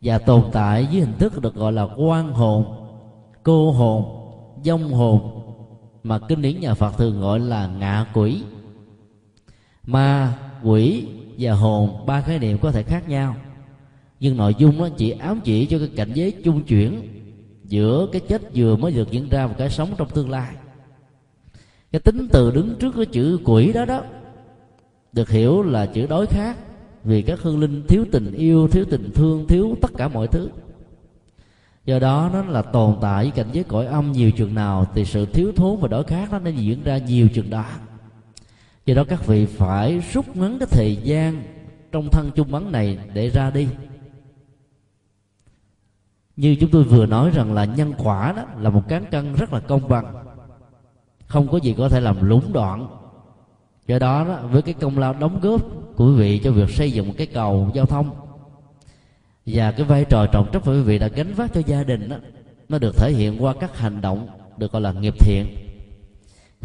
[0.00, 2.64] và tồn tại dưới hình thức được gọi là quan hồn,
[3.42, 4.04] cô hồn
[4.64, 5.42] dông hồn
[6.02, 8.42] mà kinh điển nhà phật thường gọi là ngạ quỷ.
[9.86, 11.08] Ma quỷ
[11.38, 13.36] và hồn, ba khái niệm có thể khác nhau.
[14.20, 17.02] Nhưng nội dung nó chỉ ám chỉ cho cái cảnh giới chung chuyển
[17.64, 20.54] giữa cái chết vừa mới được diễn ra và cái sống trong tương lai.
[21.92, 24.02] Cái tính từ đứng trước cái chữ quỷ đó đó
[25.12, 26.58] được hiểu là chữ đối khác
[27.04, 30.48] vì các hương linh thiếu tình yêu, thiếu tình thương, thiếu tất cả mọi thứ.
[31.84, 35.04] Do đó nó là tồn tại với cảnh giới cõi âm nhiều chừng nào thì
[35.04, 37.64] sự thiếu thốn và đối khác nó nên diễn ra nhiều chừng đó
[38.86, 41.42] do đó các vị phải rút ngắn cái thời gian
[41.92, 43.68] trong thân chung bắn này để ra đi.
[46.36, 49.52] Như chúng tôi vừa nói rằng là nhân quả đó là một cán cân rất
[49.52, 50.24] là công bằng.
[51.26, 52.88] Không có gì có thể làm lũng đoạn.
[53.86, 55.62] Do đó, đó với cái công lao đóng góp
[55.96, 58.10] của quý vị cho việc xây dựng một cái cầu giao thông
[59.46, 62.08] và cái vai trò trọng trách của quý vị đã gánh vác cho gia đình
[62.08, 62.16] đó,
[62.68, 65.65] nó được thể hiện qua các hành động được gọi là nghiệp thiện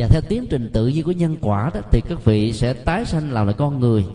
[0.02, 3.06] và theo tiến trình tự nhiên của nhân quả đó thì các vị sẽ tái
[3.06, 4.06] sanh làm lại con người.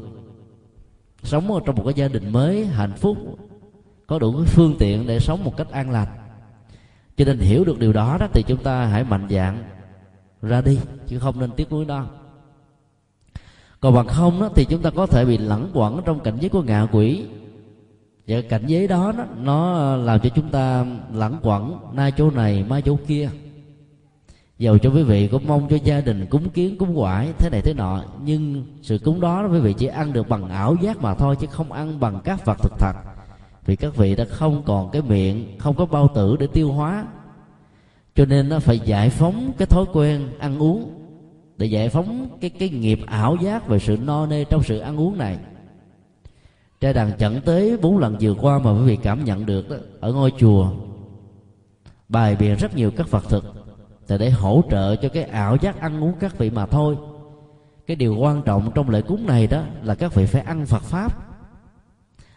[1.23, 3.39] Sống ở trong một cái gia đình mới hạnh phúc
[4.07, 6.09] có đủ cái phương tiện để sống một cách an lành.
[7.17, 9.65] Cho nên hiểu được điều đó đó thì chúng ta hãy mạnh dạng
[10.43, 12.07] ra đi chứ không nên tiếc nuối đó.
[13.81, 16.49] Còn bằng không đó, thì chúng ta có thể bị lẫn quẩn trong cảnh giới
[16.49, 17.25] của ngạ quỷ.
[18.27, 22.65] Và cảnh giới đó, đó nó làm cho chúng ta lẫn quẩn nay chỗ này
[22.69, 23.31] mai chỗ kia
[24.59, 27.61] dầu cho quý vị có mong cho gia đình cúng kiến cúng quải thế này
[27.65, 31.15] thế nọ, nhưng sự cúng đó quý vị chỉ ăn được bằng ảo giác mà
[31.15, 32.93] thôi, chứ không ăn bằng các vật thực thật.
[33.67, 37.07] Vì các vị đã không còn cái miệng, không có bao tử để tiêu hóa.
[38.15, 40.93] Cho nên nó phải giải phóng cái thói quen ăn uống,
[41.57, 45.01] để giải phóng cái cái nghiệp ảo giác về sự no nê trong sự ăn
[45.01, 45.39] uống này.
[46.81, 49.77] Trai đàn chẳng tới bốn lần vừa qua mà quý vị cảm nhận được đó,
[50.01, 50.71] ở ngôi chùa
[52.09, 53.56] bài biện rất nhiều các phật thực
[54.09, 56.97] để để hỗ trợ cho cái ảo giác ăn uống các vị mà thôi.
[57.87, 60.83] Cái điều quan trọng trong lễ cúng này đó là các vị phải ăn phật
[60.83, 61.13] pháp.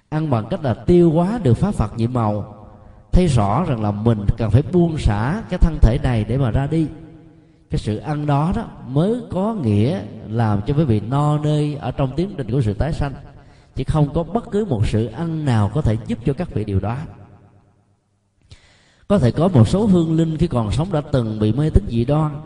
[0.10, 2.56] Ăn bằng cách là tiêu hóa được pháp phật nhiệm màu.
[3.12, 6.52] Thấy rõ rằng là mình cần phải buông xả cái thân thể này để mà
[6.52, 6.88] ra đi.
[7.70, 11.92] Cái sự ăn đó đó mới có nghĩa làm cho quý vị no nơi ở
[11.92, 13.14] trong tiến trình của sự tái sanh.
[13.76, 16.64] Chứ không có bất cứ một sự ăn nào có thể giúp cho các vị
[16.64, 16.98] điều đó
[19.10, 21.84] có thể có một số hương linh khi còn sống đã từng bị mê tín
[21.88, 22.42] dị đoan.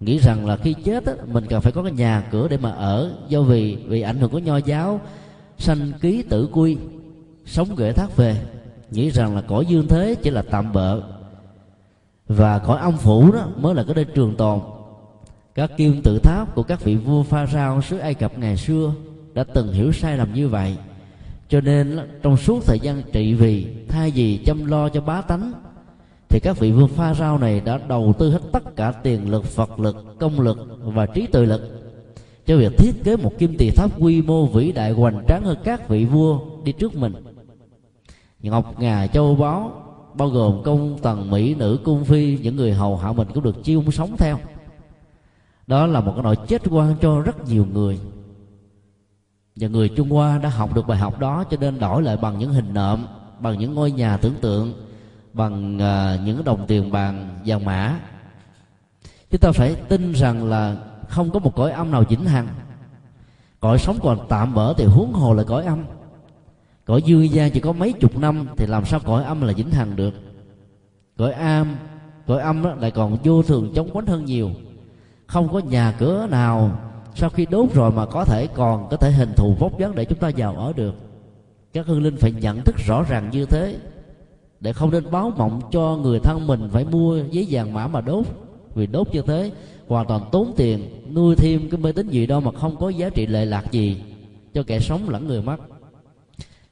[0.00, 2.70] Nghĩ rằng là khi chết á, mình cần phải có cái nhà cửa để mà
[2.70, 3.12] ở.
[3.28, 5.00] Do vì vì ảnh hưởng của nho giáo
[5.58, 6.76] sanh ký tử quy
[7.46, 8.42] sống ghệ thác về.
[8.90, 11.02] Nghĩ rằng là cõi dương thế chỉ là tạm bợ.
[12.28, 14.60] Và cõi âm phủ đó mới là cái nơi trường tồn.
[15.54, 18.92] Các kim tự tháp của các vị vua pha rao xứ ai cập ngày xưa
[19.34, 20.76] đã từng hiểu sai lầm như vậy.
[21.48, 25.52] Cho nên trong suốt thời gian trị vì thay vì chăm lo cho bá tánh
[26.28, 29.56] thì các vị vua pha rao này đã đầu tư hết tất cả tiền lực,
[29.56, 31.78] vật lực, công lực và trí tuệ lực
[32.46, 35.58] cho việc thiết kế một kim tỳ tháp quy mô vĩ đại hoành tráng hơn
[35.64, 37.12] các vị vua đi trước mình.
[38.40, 39.72] Ngọc ngà châu báu
[40.14, 43.64] bao gồm công tần, mỹ, nữ, cung phi, những người hầu hạ mình cũng được
[43.64, 44.38] chiêu sống theo.
[45.66, 47.98] Đó là một cái nỗi chết quan cho rất nhiều người.
[49.56, 52.38] Và người trung hoa đã học được bài học đó cho nên đổi lại bằng
[52.38, 53.06] những hình nộm,
[53.40, 54.72] bằng những ngôi nhà tưởng tượng
[55.32, 58.00] bằng uh, những đồng tiền vàng vàng mã.
[59.30, 60.76] Chúng ta phải tin rằng là
[61.08, 62.48] không có một cõi âm nào vĩnh hằng.
[63.60, 65.84] Cõi sống còn tạm bỡ thì huống hồ là cõi âm.
[66.84, 69.70] Cõi dương gian chỉ có mấy chục năm thì làm sao cõi âm là vĩnh
[69.70, 70.14] hằng được?
[71.16, 71.76] Cõi am
[72.26, 74.50] cõi âm lại còn vô thường chống quánh hơn nhiều.
[75.26, 76.78] Không có nhà cửa nào
[77.14, 80.04] sau khi đốt rồi mà có thể còn có thể hình thù vóc dáng để
[80.04, 80.94] chúng ta vào ở được.
[81.72, 83.76] Các hương linh phải nhận thức rõ ràng như thế
[84.60, 88.00] để không nên báo mộng cho người thân mình phải mua giấy vàng mã mà
[88.00, 88.26] đốt.
[88.74, 89.52] Vì đốt như thế,
[89.88, 93.08] hoàn toàn tốn tiền, nuôi thêm cái mê tín gì đâu mà không có giá
[93.08, 94.02] trị lệ lạc gì
[94.54, 95.56] cho kẻ sống lẫn người mất.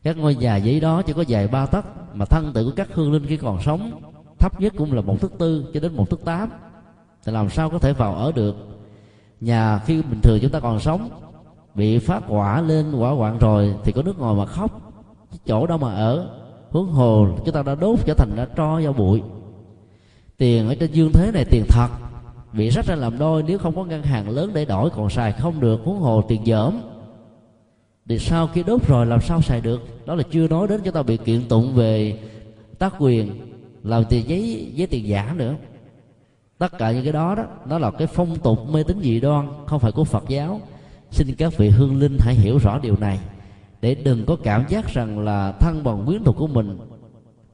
[0.03, 2.89] Các ngôi nhà giấy đó chỉ có dài ba tấc mà thân tự của các
[2.95, 3.91] hương linh khi còn sống,
[4.39, 6.51] thấp nhất cũng là một thước tư cho đến một thước tám.
[7.25, 8.57] Thì làm sao có thể vào ở được?
[9.41, 11.09] Nhà khi bình thường chúng ta còn sống,
[11.75, 14.93] bị phát quả lên quả quạng rồi thì có nước ngồi mà khóc,
[15.47, 16.29] chỗ đâu mà ở?
[16.77, 19.23] Huống hồ chúng ta đã đốt trở thành đã tro vào bụi.
[20.37, 21.89] Tiền ở trên dương thế này tiền thật.
[22.53, 25.33] Bị rách ra làm đôi, nếu không có ngân hàng lớn để đổi, còn xài
[25.33, 26.81] không được, huống hồ tiền dởm.
[28.09, 30.07] Thì sau khi đốt rồi, làm sao xài được?
[30.07, 32.19] Đó là chưa nói đến chúng ta bị kiện tụng về
[32.79, 33.31] tác quyền
[33.83, 35.55] làm tiền giấy giấy tiền giả nữa.
[36.59, 39.49] Tất cả những cái đó đó đó là cái phong tục mê tín dị đoan,
[39.67, 40.61] không phải của phật giáo.
[41.11, 43.19] Xin các vị hương linh hãy hiểu rõ điều này
[43.87, 46.79] để đừng có cảm giác rằng là thân bằng quyến thuộc của mình.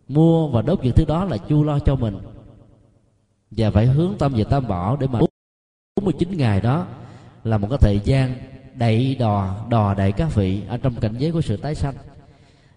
[0.09, 2.19] Mua và đốt những thứ đó là chu lo cho mình.
[3.51, 5.19] Và phải hướng tâm về tam bảo để mà
[5.97, 6.87] 49 ngày đó
[7.45, 8.35] là một cái thời gian
[8.75, 11.95] đậy đò đò đầy các vị ở trong cảnh giới của sự tái sanh.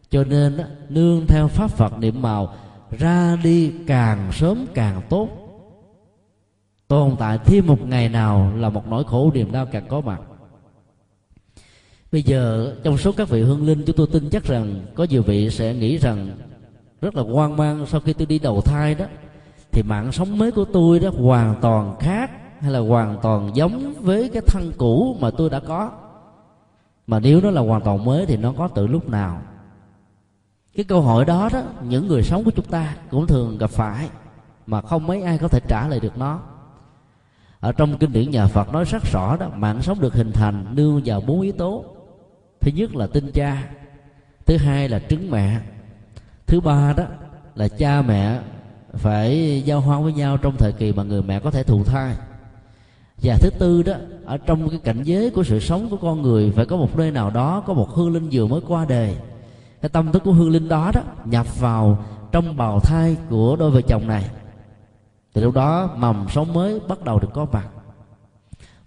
[0.09, 0.57] Cho nên
[0.89, 2.53] nương theo pháp phật niệm màu,
[2.91, 5.29] ra đi càng sớm càng tốt.
[6.87, 10.21] Tồn tại thêm một ngày nào là một nỗi khổ niềm đau càng có mặt
[12.15, 15.23] bây giờ, trong số các vị hương linh, chúng tôi tin chắc rằng có nhiều
[15.23, 16.27] vị sẽ nghĩ rằng
[17.01, 19.05] rất là hoang mang sau khi tôi đi đầu thai đó.
[19.71, 23.93] Thì mạng sống mới của tôi đó hoàn toàn khác hay là hoàn toàn giống
[24.01, 25.91] với cái thân cũ mà tôi đã có.
[27.07, 29.41] Mà nếu nó là hoàn toàn mới thì nó có từ lúc nào?
[30.75, 34.09] Cái câu hỏi đó đó, những người sống của chúng ta cũng thường gặp phải,
[34.65, 36.39] mà không mấy ai có thể trả lời được nó.
[37.59, 40.75] Ở trong kinh điển nhà Phật nói rất rõ đó, mạng sống được hình thành
[40.75, 41.85] nương vào bốn yếu tố
[42.65, 43.63] thứ nhất là tinh cha,
[44.45, 45.59] thứ hai là trứng mẹ,
[46.47, 47.03] thứ ba đó
[47.55, 48.39] là cha mẹ
[48.93, 52.15] phải giao hoan với nhau trong thời kỳ mà người mẹ có thể thụ thai.
[53.23, 53.93] Và thứ tư đó,
[54.25, 57.11] ở trong cái cảnh giới của sự sống của con người phải có một nơi
[57.11, 59.15] nào đó có một hương linh vừa mới qua đời.
[59.81, 63.71] Cái tâm thức của hương linh đó đó nhập vào trong bào thai của đôi
[63.71, 64.29] vợ chồng này.
[65.33, 67.67] Thì lúc đó mầm sống mới bắt đầu được có mặt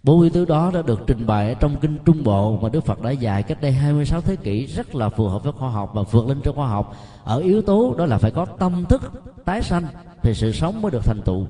[0.03, 3.03] bốn yếu tố đó đã được trình bày trong kinh Trung Bộ mà Đức Phật
[3.03, 6.03] đã dạy cách đây 26 thế kỷ rất là phù hợp với khoa học và
[6.03, 6.97] vượt lên trong khoa học.
[7.25, 9.13] Ở yếu tố đó là phải có tâm thức
[9.45, 9.85] tái sanh
[10.23, 11.47] thì sự sống mới được thành tựu.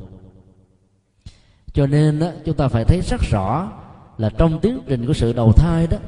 [1.72, 3.72] Cho nên đó, chúng ta phải thấy rất rõ
[4.18, 5.98] là trong tiến trình của sự đầu thai đó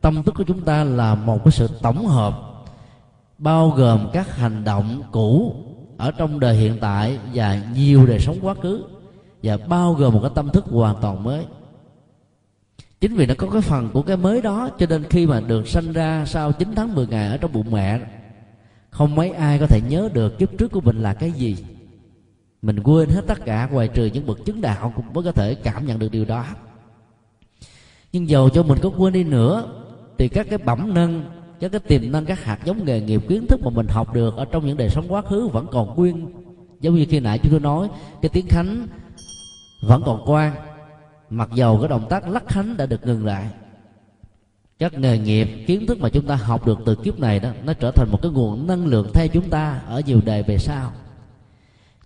[0.00, 2.34] tâm thức của chúng ta là một cái sự tổng hợp
[3.38, 5.54] bao gồm các hành động cũ
[5.96, 8.84] ở trong đời hiện tại và nhiều đời sống quá khứ
[9.42, 11.46] và bao gồm một cái tâm thức hoàn toàn mới
[13.00, 15.68] chính vì nó có cái phần của cái mới đó, cho nên khi mà được
[15.68, 18.00] sanh ra sau 9 tháng 10 ngày ở trong bụng mẹ,
[18.90, 21.56] không mấy ai có thể nhớ được kiếp trước của mình là cái gì.
[22.62, 25.54] Mình quên hết tất cả, ngoài trừ những bậc chứng đạo cũng mới có thể
[25.54, 26.44] cảm nhận được điều đó.
[28.12, 29.82] Nhưng dầu cho mình có quên đi nữa,
[30.18, 31.24] thì các cái bẩm nâng,
[31.60, 34.36] các cái tiềm năng, các hạt giống nghề nghiệp, kiến thức mà mình học được
[34.36, 36.26] ở trong những đời sống quá khứ vẫn còn nguyên.
[36.80, 37.88] Giống như khi nãy chúng tôi nói,
[38.22, 38.86] cái tiếng khánh
[39.82, 40.52] vẫn còn quan
[41.30, 43.48] mặc dầu cái động tác lắc khánh đã được ngừng lại,
[44.78, 47.72] các nghề nghiệp, kiến thức mà chúng ta học được từ kiếp này đó, nó
[47.72, 50.92] trở thành một cái nguồn năng lượng thay chúng ta ở nhiều đời về sau.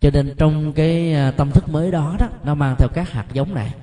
[0.01, 3.27] Cho nên trong cái à, tâm thức mới đó đó, nó mang theo các hạt
[3.33, 3.75] giống này.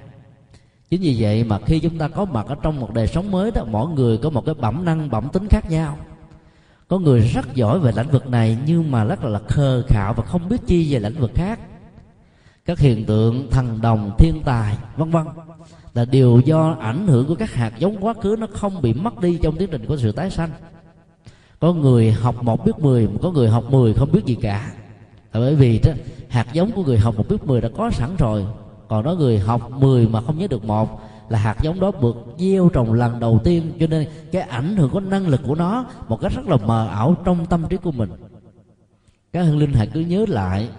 [0.90, 3.52] Chính vì vậy mà khi chúng ta có mặt ở trong một đời sống mới
[3.52, 5.98] đó, mỗi người có một cái bẩm năng bẩm tính khác nhau.
[6.88, 10.24] Có người rất giỏi về lĩnh vực này nhưng mà rất là khờ khạo và
[10.24, 11.60] không biết chi về lĩnh vực khác
[12.68, 15.26] các hiện tượng thần đồng thiên tài vân vân
[15.94, 19.22] là điều do ảnh hưởng của các hạt giống quá khứ nó không bị mất
[19.22, 20.50] đi trong tiến trình của sự tái sanh.
[21.60, 24.72] Có người học một biết mười có người học mười không biết gì cả.
[25.34, 25.92] Là bởi vì đó,
[26.30, 28.46] hạt giống của người học một biết mười đã có sẵn rồi.
[28.88, 32.16] Còn đó người học mười mà không nhớ được một là hạt giống đó được
[32.38, 33.72] gieo trồng lần đầu tiên.
[33.80, 36.88] Cho nên cái ảnh hưởng có năng lực của nó một cách rất là mờ
[36.88, 38.10] ảo trong tâm trí của mình.
[39.34, 40.70] Các hương linh hãy cứ nhớ lại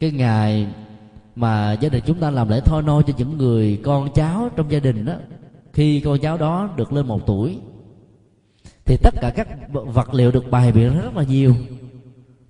[0.00, 0.66] cái ngày
[1.36, 4.70] mà gia đình chúng ta làm lễ thôi nôi cho những người con cháu trong
[4.72, 5.14] gia đình đó.
[5.72, 7.58] Khi con cháu đó được lên một tuổi,
[8.84, 11.54] thì tất cả các vật liệu được bày biện rất là nhiều.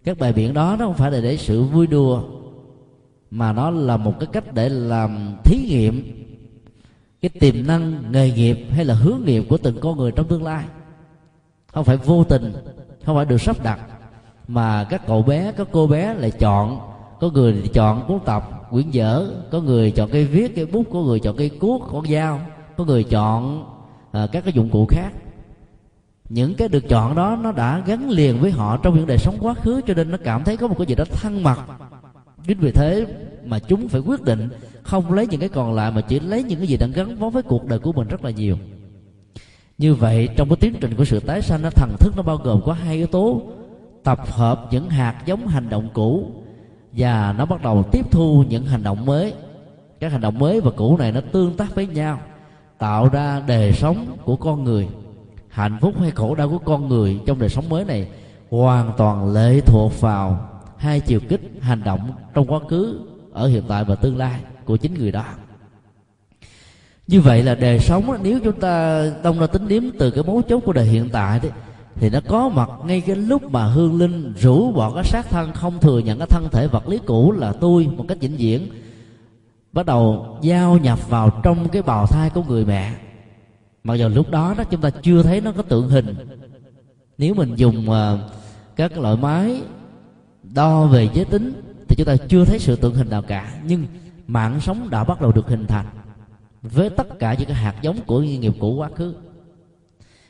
[0.05, 2.23] Các bài biện đó nó không phải là để sự vui đùa,
[3.31, 6.23] mà nó là một cái cách để làm thí nghiệm
[7.23, 10.45] cái tiềm năng, nghề nghiệp hay là hướng nghiệp của từng con người trong tương
[10.45, 10.65] lai.
[11.67, 12.53] Không phải vô tình,
[13.05, 13.81] không phải được sắp đặt,
[14.49, 18.87] mà các cậu bé, các cô bé lại chọn có người chọn cuốn tập quyển
[18.93, 19.35] vở.
[19.51, 22.41] Có người chọn cây viết cây bút có người chọn cây cuốc con dao.
[22.77, 23.65] Có người chọn
[24.13, 25.13] à, các cái dụng cụ khác.
[26.29, 29.37] Những cái được chọn đó nó đã gắn liền với họ trong những đời sống
[29.41, 31.59] quá khứ cho nên nó cảm thấy có một cái gì đó thân mật.
[32.47, 33.07] Chính vì thế
[33.45, 34.49] mà chúng phải quyết định
[34.83, 37.31] không lấy những cái còn lại mà chỉ lấy những cái gì đang gắn bó
[37.31, 38.57] với cuộc đời của mình rất là nhiều.
[39.79, 42.37] Như vậy trong cái tiến trình của sự tái sanh nó thần thức nó bao
[42.37, 43.43] gồm có hai yếu tố.
[44.05, 46.31] Tập hợp những hạt giống hành động cũ
[46.97, 49.35] và nó bắt đầu tiếp thu những hành động mới.
[50.01, 52.21] Các hành động mới và cũ này nó tương tác với nhau,
[52.79, 54.89] tạo ra đời sống của con người.
[55.49, 58.09] Hạnh phúc hay khổ đau của con người trong đời sống mới này
[58.51, 63.01] hoàn toàn lệ thuộc vào hai chiều kích hành động trong quá khứ,
[63.33, 65.25] ở hiện tại và tương lai của chính người đó.
[67.07, 70.43] Như vậy là đời sống, nếu chúng ta đông ra tính điểm từ cái mấu
[70.43, 71.53] chốt của đời hiện tại đấy
[72.01, 75.53] thì nó có mặt ngay cái lúc mà hương linh rủ bỏ cái xác thân
[75.53, 78.69] không thừa nhận cái thân thể vật lý cũ là tôi một cách vĩnh viễn.
[79.73, 82.93] Bắt đầu giao nhập vào trong cái bào thai của người mẹ.
[83.85, 86.15] Mặc dù lúc đó đó chúng ta chưa thấy nó có tượng hình.
[87.19, 88.21] Nếu mình dùng uh,
[88.77, 89.63] các loại máy
[90.43, 93.53] đo về giới tính thì chúng ta chưa thấy sự tượng hình nào cả.
[93.65, 93.87] Nhưng
[94.27, 95.87] mạng sống đã bắt đầu được hình thành
[96.63, 99.15] với tất cả những cái hạt giống của nghiệp cũ quá khứ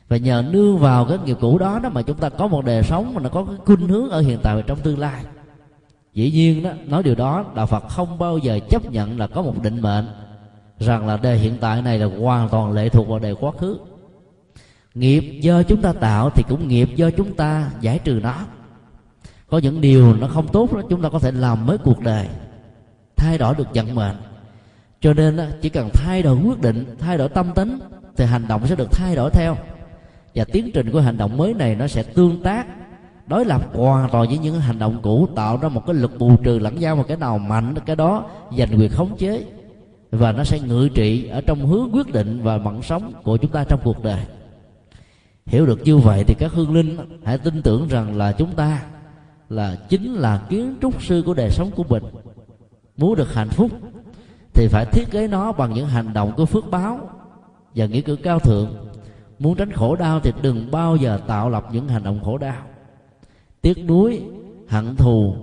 [0.09, 2.83] và nhờ nương vào cái nghiệp cũ đó đó mà chúng ta có một đời
[2.83, 5.23] sống mà nó có cái khuynh hướng ở hiện tại và trong tương lai.
[6.13, 9.41] Dĩ nhiên đó, nói điều đó, đạo phật không bao giờ chấp nhận là có
[9.41, 10.07] một định mệnh
[10.79, 13.79] rằng là đời hiện tại này là hoàn toàn lệ thuộc vào đời quá khứ.
[14.95, 18.35] Nghiệp do chúng ta tạo thì cũng nghiệp do chúng ta giải trừ nó.
[19.49, 22.27] Có những điều nó không tốt đó, chúng ta có thể làm mới cuộc đời,
[23.15, 24.15] thay đổi được vận mệnh.
[25.01, 27.79] Cho nên chỉ cần thay đổi quyết định, thay đổi tâm tính
[28.17, 29.57] thì hành động sẽ được thay đổi theo
[30.37, 32.67] và tiến trình của hành động mới này nó sẽ tương tác
[33.27, 36.37] đối lập hoàn toàn với những hành động cũ tạo ra một cái lực bù
[36.43, 38.25] trừ lẫn nhau một cái nào mạnh cái đó
[38.57, 39.45] giành quyền khống chế.
[40.11, 43.51] Và nó sẽ ngự trị ở trong hướng quyết định và vận sống của chúng
[43.51, 44.19] ta trong cuộc đời.
[45.45, 48.81] Hiểu được như vậy thì các hương linh hãy tin tưởng rằng là chúng ta
[49.49, 52.03] là chính là kiến trúc sư của đời sống của mình.
[52.97, 53.71] Muốn được hạnh phúc
[54.53, 57.09] thì phải thiết kế nó bằng những hành động của phước báo
[57.75, 58.86] và nghĩa cử cao thượng
[59.39, 62.63] muốn tránh khổ đau thì đừng bao giờ tạo lập những hành động khổ đau.
[63.61, 64.21] Tiếc nuối,
[64.67, 65.35] hận thù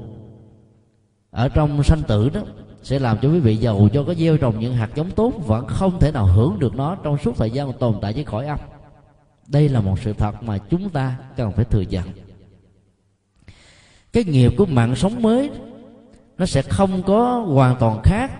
[1.30, 2.40] ở trong sanh tử đó
[2.82, 5.66] sẽ làm cho quý vị giàu cho có gieo trồng những hạt giống tốt vẫn
[5.66, 8.58] không thể nào hưởng được nó trong suốt thời gian tồn tại với cõi âm.
[9.46, 12.08] Đây là một sự thật mà chúng ta cần phải thừa nhận.
[14.12, 15.50] Cái nghiệp của mạng sống mới
[16.38, 18.30] nó sẽ không có hoàn toàn khác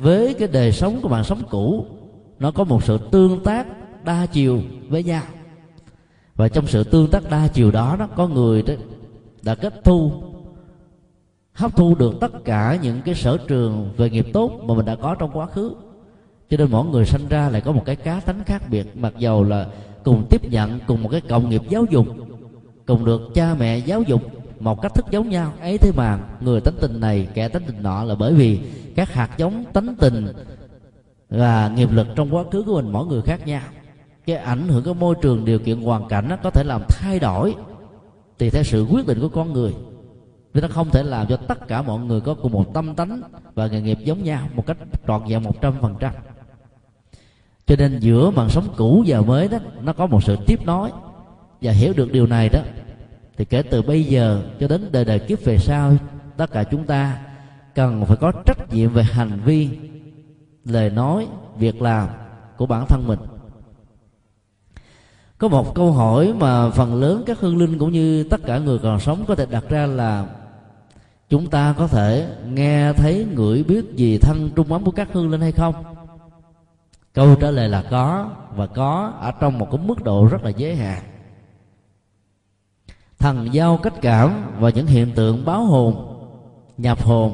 [0.00, 1.86] với cái đời sống của mạng sống cũ.
[2.38, 3.66] Nó có một sự tương tác
[4.04, 5.22] đa chiều với nhau.
[6.36, 8.74] Và trong sự tương tác đa chiều đó nó có người đó
[9.42, 10.12] đã kết thu,
[11.52, 14.96] hấp thu được tất cả những cái sở trường về nghiệp tốt mà mình đã
[14.96, 15.74] có trong quá khứ.
[16.50, 19.14] Cho nên mỗi người sanh ra lại có một cái cá tánh khác biệt, mặc
[19.18, 19.66] dầu là
[20.04, 22.06] cùng tiếp nhận, cùng một cái cộng nghiệp giáo dục,
[22.86, 24.22] cùng được cha mẹ giáo dục
[24.60, 25.52] một cách thức giống nhau.
[25.60, 28.60] Ấy thế mà người tánh tình này, kẻ tánh tình nọ là bởi vì
[28.96, 30.26] các hạt giống tánh tình
[31.28, 33.62] và nghiệp lực trong quá khứ của mình, mỗi người khác nhau
[34.30, 37.18] cái ảnh hưởng của môi trường điều kiện hoàn cảnh nó có thể làm thay
[37.18, 37.54] đổi.
[38.38, 39.74] Tùy theo sự quyết định của con người.
[40.52, 43.22] Vì nó không thể làm cho tất cả mọi người có cùng một tâm tánh
[43.54, 44.76] và nghề nghiệp giống nhau một cách
[45.06, 46.12] trọn vẹn một trăm phần trăm.
[47.66, 50.90] Cho nên giữa mạng sống cũ và mới đó, nó có một sự tiếp nối.
[51.60, 52.60] Và hiểu được điều này đó,
[53.36, 55.92] thì kể từ bây giờ cho đến đời đời kiếp về sau,
[56.36, 57.18] tất cả chúng ta
[57.74, 59.68] cần phải có trách nhiệm về hành vi,
[60.64, 61.26] lời nói,
[61.58, 62.08] việc làm
[62.56, 63.18] của bản thân mình
[65.40, 68.78] có một câu hỏi mà phần lớn các hương linh cũng như tất cả người
[68.78, 70.26] còn sống có thể đặt ra là,
[71.28, 75.30] chúng ta có thể nghe thấy ngửi biết gì thân trung ấm của các hương
[75.30, 75.74] linh hay không?
[77.14, 80.50] Câu trả lời là có, và có ở trong một cái mức độ rất là
[80.50, 81.02] giới hạn
[83.18, 86.16] thần giao cách cảm và những hiện tượng báo hồn,
[86.78, 87.32] nhập hồn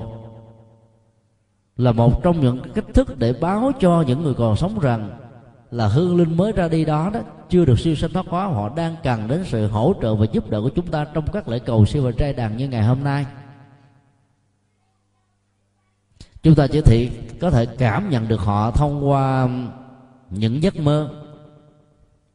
[1.76, 5.25] là một trong những cách thức để báo cho những người còn sống rằng
[5.70, 8.68] là hương linh mới ra đi đó đó, chưa được siêu sanh thoát hóa, họ
[8.76, 11.58] đang cần đến sự hỗ trợ và giúp đỡ của chúng ta trong các lễ
[11.58, 13.26] cầu siêu và trai đàn như ngày hôm nay.
[16.42, 17.10] Chúng ta chỉ thị
[17.40, 19.48] có thể cảm nhận được họ thông qua
[20.30, 21.10] những giấc mơ.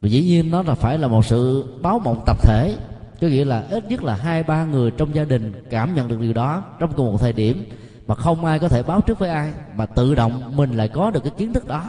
[0.00, 2.76] Và dĩ nhiên nó là phải là một sự báo mộng tập thể,
[3.20, 6.20] có nghĩa là ít nhất là hai, ba người trong gia đình cảm nhận được
[6.20, 7.64] điều đó trong cùng một thời điểm
[8.06, 11.10] mà không ai có thể báo trước với ai, mà tự động mình lại có
[11.10, 11.84] được cái kiến thức đó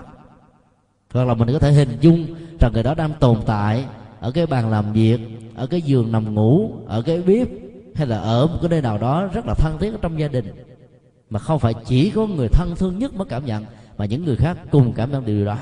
[1.13, 2.25] hoặc là mình có thể hình dung
[2.59, 3.85] rằng người đó đang tồn tại
[4.19, 5.19] ở cái bàn làm việc,
[5.55, 7.47] ở cái giường nằm ngủ, ở cái bếp,
[7.95, 10.45] hay là ở một cái nơi nào đó rất là thân thiết trong gia đình.
[11.29, 13.65] Mà không phải chỉ có người thân thương nhất mới cảm nhận,
[13.97, 15.57] mà những người khác cùng cảm nhận điều đó.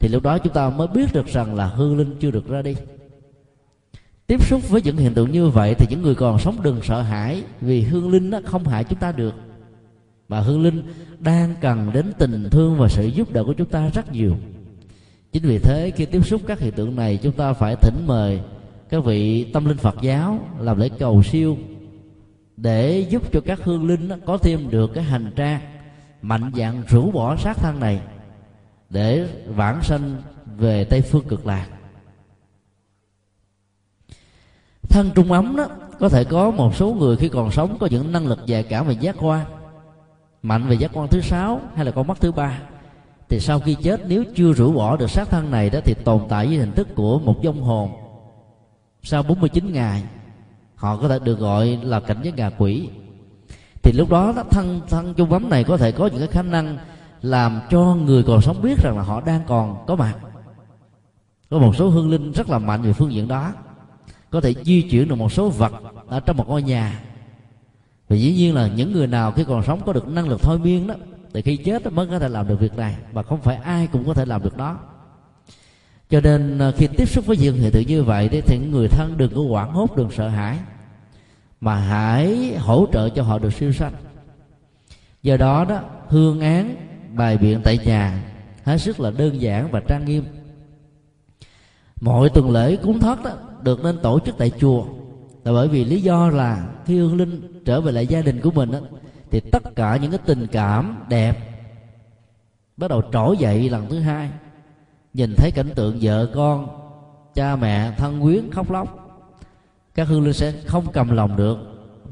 [0.00, 2.62] Thì lúc đó chúng ta mới biết được rằng là hư linh chưa được ra
[2.62, 2.74] đi.
[4.26, 7.02] Tiếp xúc với những hiện tượng như vậy thì những người còn sống đừng sợ
[7.02, 9.34] hãi, vì hương linh nó không hại chúng ta được.
[10.28, 10.82] Mà hương linh
[11.18, 14.36] đang cần đến tình thương và sự giúp đỡ của chúng ta rất nhiều
[15.32, 18.40] chính vì thế khi tiếp xúc các hiện tượng này, chúng ta phải thỉnh mời
[18.88, 21.56] các vị tâm linh phật giáo làm lễ cầu siêu
[22.56, 25.60] để giúp cho các hương linh có thêm được cái hành trang
[26.22, 28.00] mạnh dạng rũ bỏ sát thân này
[28.90, 30.22] để vãng sanh
[30.56, 31.66] về tây phương cực lạc.
[34.88, 35.66] Thân trung ấm đó,
[36.00, 38.86] có thể có một số người khi còn sống có những năng lực dạy cảm
[38.86, 39.46] về giác quan,
[40.42, 42.62] mạnh về giác quan thứ sáu hay là con mắt thứ ba
[43.30, 46.22] thì sau khi chết, nếu chưa rũ bỏ được xác thân này đó, thì tồn
[46.28, 47.90] tại với hình thức của một vong hồn.
[49.02, 50.02] Sau 49 ngày,
[50.74, 52.88] họ có thể được gọi là cảnh giới ngạ quỷ.
[53.82, 56.78] Thì lúc đó thân thân chung ấm này có thể có những cái khả năng
[57.22, 60.14] làm cho người còn sống biết rằng là họ đang còn có mặt.
[61.50, 63.52] Có một số hương linh rất là mạnh về phương diện đó.
[64.30, 65.72] Có thể di chuyển được một số vật
[66.06, 67.00] ở trong một ngôi nhà.
[68.08, 70.58] Và dĩ nhiên là những người nào khi còn sống có được năng lực thôi
[70.58, 70.94] miên đó
[71.32, 74.04] từ khi chết mới có thể làm được việc này mà không phải ai cũng
[74.06, 74.78] có thể làm được đó.
[76.10, 79.16] Cho nên à, khi tiếp xúc với dương hiện tượng như vậy thì người thân
[79.16, 80.58] đừng có hoảng hốt đừng sợ hãi
[81.60, 83.92] mà hãy hỗ trợ cho họ được siêu sanh.
[85.22, 86.76] Do đó đó hương án
[87.14, 88.22] bài biện tại nhà
[88.64, 90.24] hết sức là đơn giản và trang nghiêm.
[92.00, 93.30] Mọi tuần lễ cúng thất đó
[93.62, 94.84] được nên tổ chức tại chùa
[95.44, 98.50] là bởi vì lý do là khi hương linh trở về lại gia đình của
[98.50, 98.78] mình đó,
[99.30, 101.50] thì tất cả những cái tình cảm đẹp
[102.76, 104.30] bắt đầu trỗi dậy lần thứ hai.
[105.14, 106.68] Nhìn thấy cảnh tượng vợ con,
[107.34, 109.20] cha mẹ thân quyến khóc lóc,
[109.94, 111.58] các hương linh sẽ không cầm lòng được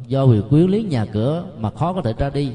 [0.07, 2.53] do vì quyến lý nhà cửa mà khó có thể ra đi.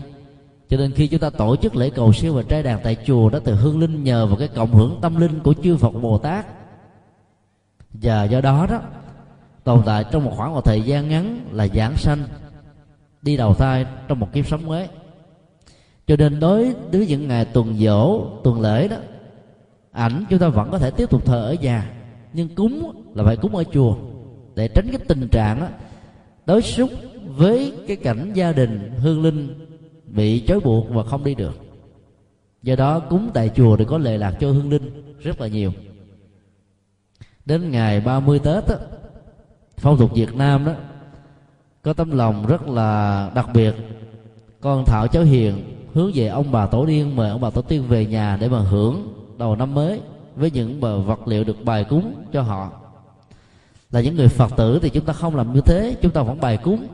[0.69, 3.29] Cho nên khi chúng ta tổ chức lễ cầu siêu và trai đàn tại chùa
[3.29, 6.17] đó từ hương linh nhờ vào cái cộng hưởng tâm linh của chư phật bồ
[6.17, 6.45] tát.
[7.93, 8.79] Và do đó đó,
[9.63, 12.19] tồn tại trong một khoảng một thời gian ngắn là giảng sanh
[13.23, 14.87] đi đầu thai trong một kiếp sống mới.
[16.07, 18.97] Cho nên đối với những ngày tuần dỗ tuần lễ đó
[19.91, 21.91] ảnh chúng ta vẫn có thể tiếp tục thờ ở nhà
[22.33, 23.95] nhưng cúng là phải cúng ở chùa
[24.55, 25.67] để tránh cái tình trạng đó,
[26.45, 26.89] đối xúc
[27.27, 29.67] với cái cảnh gia đình hương linh
[30.05, 31.59] bị trói buộc và không đi được.
[32.63, 35.71] Do đó cúng tại chùa thì có lệ lạc cho hương linh rất là nhiều.
[37.45, 38.75] Đến ngày 30 tết đó,
[39.77, 40.73] phong tục việt nam đó
[41.83, 43.75] có tấm lòng rất là đặc biệt.
[44.61, 45.53] Con thảo cháu hiền
[45.93, 48.59] hướng về ông bà tổ tiên mời ông bà tổ tiên về nhà để mà
[48.59, 50.01] hưởng đầu năm mới
[50.35, 52.71] với những bờ vật liệu được bài cúng cho họ.
[53.91, 56.39] Là những người phật tử thì chúng ta không làm như thế, chúng ta vẫn
[56.41, 56.87] bài cúng.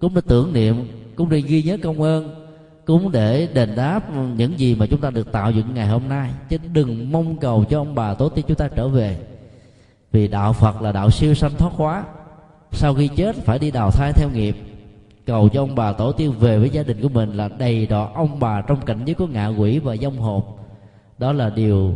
[0.00, 2.46] Cúng để tưởng niệm, cúng để ghi nhớ công ơn,
[2.84, 6.30] cúng để đền đáp những gì mà chúng ta được tạo dựng ngày hôm nay.
[6.48, 9.18] Chứ đừng mong cầu cho ông bà tổ tiên chúng ta trở về.
[10.12, 12.04] Vì đạo phật là đạo siêu sanh thoát hóa
[12.72, 14.56] sau khi chết, phải đi đào thai theo nghiệp.
[15.26, 18.08] Cầu cho ông bà tổ tiên về với gia đình của mình là đầy đọa
[18.14, 20.42] ông bà trong cảnh giới của ngạ quỷ và dông hồn
[21.18, 21.92] đó là điều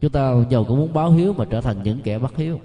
[0.00, 2.60] chúng ta giàu cũng muốn báo hiếu mà trở thành những kẻ bất hiếu.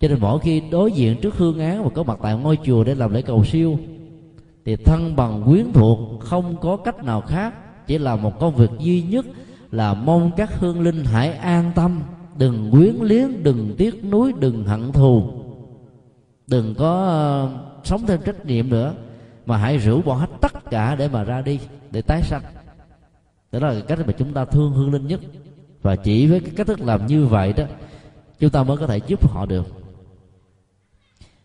[0.00, 2.84] Cho nên mỗi khi đối diện trước hương án và có mặt tại ngôi chùa
[2.84, 3.78] để làm lễ cầu siêu,
[4.64, 7.54] thì thân bằng quyến thuộc không có cách nào khác,
[7.86, 9.26] chỉ là một công việc duy nhất
[9.70, 12.00] là mong các hương linh hãy an tâm,
[12.38, 15.39] đừng quyến liếng đừng tiếc nuối, đừng hận thù
[16.50, 17.48] đừng có ờ,
[17.84, 18.94] sống thêm trách nhiệm nữa.
[19.46, 22.42] Mà hãy rủ bỏ hết tất cả để mà ra đi để tái sanh.
[23.52, 25.20] Đó là cách mà chúng ta thương hương linh nhất.
[25.82, 27.64] Và chỉ với cái cách thức làm như vậy đó
[28.38, 29.66] chúng ta mới có thể giúp họ được.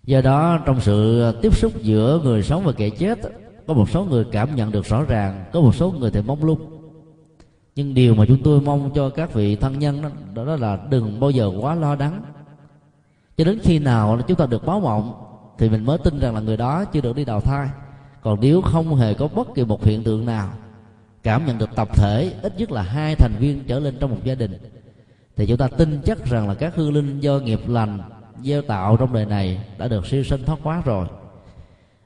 [0.04, 3.20] Do đó trong sự tiếp xúc giữa người sống và kẻ chết
[3.68, 6.44] có một số người cảm nhận được rõ ràng có một số người thì mong
[6.44, 6.60] lung.
[7.76, 10.02] Nhưng điều mà chúng tôi mong cho các vị thân nhân
[10.34, 12.22] đó, đó là đừng bao giờ quá lo lắng
[13.38, 15.14] cho đến khi nào chúng ta được báo mộng
[15.58, 17.70] thì mình mới tin rằng là người đó chưa được đi đào thai.
[18.22, 20.50] Còn nếu không hề có bất kỳ một hiện tượng nào
[21.24, 24.18] cảm nhận được tập thể, ít nhất là hai thành viên trở lên trong một
[24.24, 24.58] gia đình,
[25.36, 28.00] thì chúng ta tin chắc rằng là các hư linh do nghiệp lành,
[28.44, 31.08] gieo tạo trong đời này đã được siêu sinh thoát hóa rồi.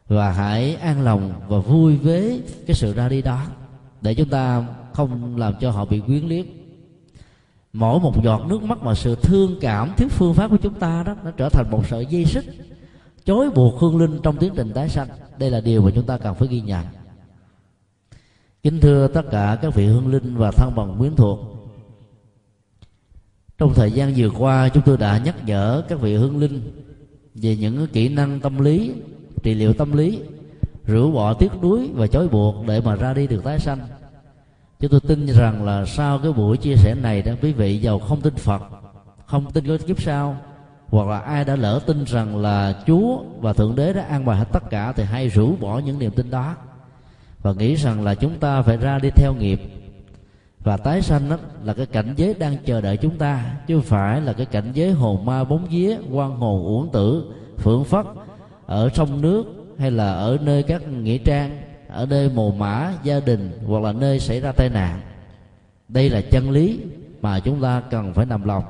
[0.07, 3.41] Và hãy an lòng và vui với cái sự ra đi đó,
[4.01, 6.45] để chúng ta không làm cho họ bị quyến liếc
[7.73, 11.03] mỗi một giọt nước mắt mà sự thương cảm, thiếu phương pháp của chúng ta
[11.03, 12.45] đó, nó trở thành một sợi dây xích,
[13.25, 15.07] chối buộc hương linh trong tiến trình tái sanh.
[15.37, 16.85] Đây là điều mà chúng ta cần phải ghi nhận.
[18.63, 21.39] Kính thưa tất cả các vị hương linh và thân bằng quyến thuộc,
[23.57, 26.61] trong thời gian vừa qua, chúng tôi đã nhắc nhở các vị hương linh
[27.35, 28.91] về những kỹ năng tâm lý,
[29.43, 30.19] trị liệu tâm lý
[30.87, 33.79] rửa bỏ tiếc nuối và chối buộc để mà ra đi được tái sanh
[34.81, 37.99] chúng tôi tin rằng là sau cái buổi chia sẻ này đó, quý vị giàu
[37.99, 38.61] không tin phật,
[39.25, 40.37] không tin có kiếp sau
[40.87, 44.37] hoặc là ai đã lỡ tin rằng là chúa và thượng đế đã an bài
[44.37, 46.55] hết tất cả thì hãy rũ bỏ những niềm tin đó.
[47.41, 49.61] Và nghĩ rằng là chúng ta phải ra đi theo nghiệp.
[50.59, 53.83] Và tái sanh đó là cái cảnh giới đang chờ đợi chúng ta, chứ không
[53.83, 58.05] phải là cái cảnh giới hồn ma bóng vía quan hồn uổng tử, phượng phất,
[58.65, 59.45] ở sông nước
[59.79, 63.91] hay là ở nơi các nghĩa trang ở nơi mồ mã gia đình hoặc là
[63.91, 65.01] nơi xảy ra tai nạn.
[65.87, 66.79] Đây là chân lý
[67.21, 68.63] mà chúng ta cần phải nằm lòng.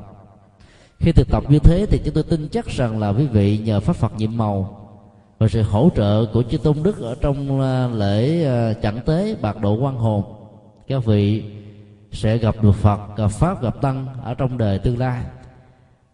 [0.99, 3.79] Khi thực tập như thế thì chúng tôi tin chắc rằng là quý vị nhờ
[3.79, 4.75] pháp phật nhiệm màu
[5.39, 9.35] và sự hỗ trợ của chư tôn đức ở trong à, lễ à, chẳng tế
[9.41, 10.23] bạc độ quan hồn,
[10.87, 11.43] các vị
[12.11, 15.23] sẽ gặp được phật, gặp pháp, gặp tăng ở trong đời tương lai.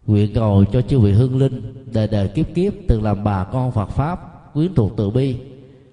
[0.06, 3.72] Nguyện cầu cho chư vị hương linh, đời đời kiếp kiếp, từng làm bà con
[3.72, 4.18] phật pháp,
[4.54, 5.36] quyến thuộc từ bi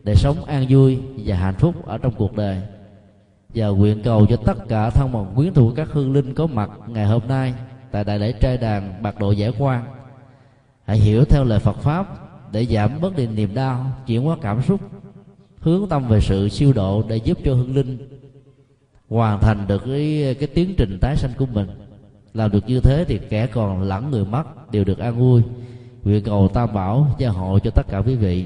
[0.04, 2.62] để sống an vui và hạnh phúc ở trong cuộc đời.
[3.56, 6.70] Và nguyện cầu cho tất cả thân bằng quyến thuộc các hương linh có mặt
[6.88, 7.54] ngày hôm nay
[7.92, 9.84] tại đại lễ trai đàn bạc độ giải quan
[10.86, 12.08] hãy hiểu theo lời Phật pháp
[12.52, 14.82] để giảm bớt đi niềm đau, chuyển hóa cảm xúc,
[15.60, 17.98] hướng tâm về sự siêu độ để giúp cho hương linh
[19.10, 21.68] hoàn thành được cái cái tiến trình tái sanh của mình.
[22.34, 25.42] Làm được như thế thì kẻ còn lẫn người mất đều được an vui.
[26.04, 28.46] Nguyện cầu tam bảo gia hộ cho tất cả quý vị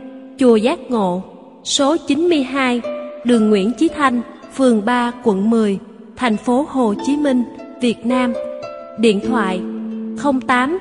[0.41, 1.23] chùa giác ngộ,
[1.63, 2.81] số 92
[3.23, 4.21] đường Nguyễn Chí Thanh,
[4.53, 5.79] phường 3 quận 10
[6.15, 7.43] thành phố Hồ Chí Minh,
[7.81, 8.33] Việt Nam.
[8.99, 9.61] Điện thoại
[10.23, 10.79] 08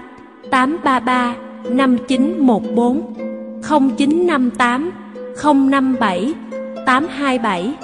[0.50, 1.36] 833
[1.70, 3.14] 5914
[3.62, 4.90] 0958
[5.70, 6.34] 057
[6.86, 7.74] 827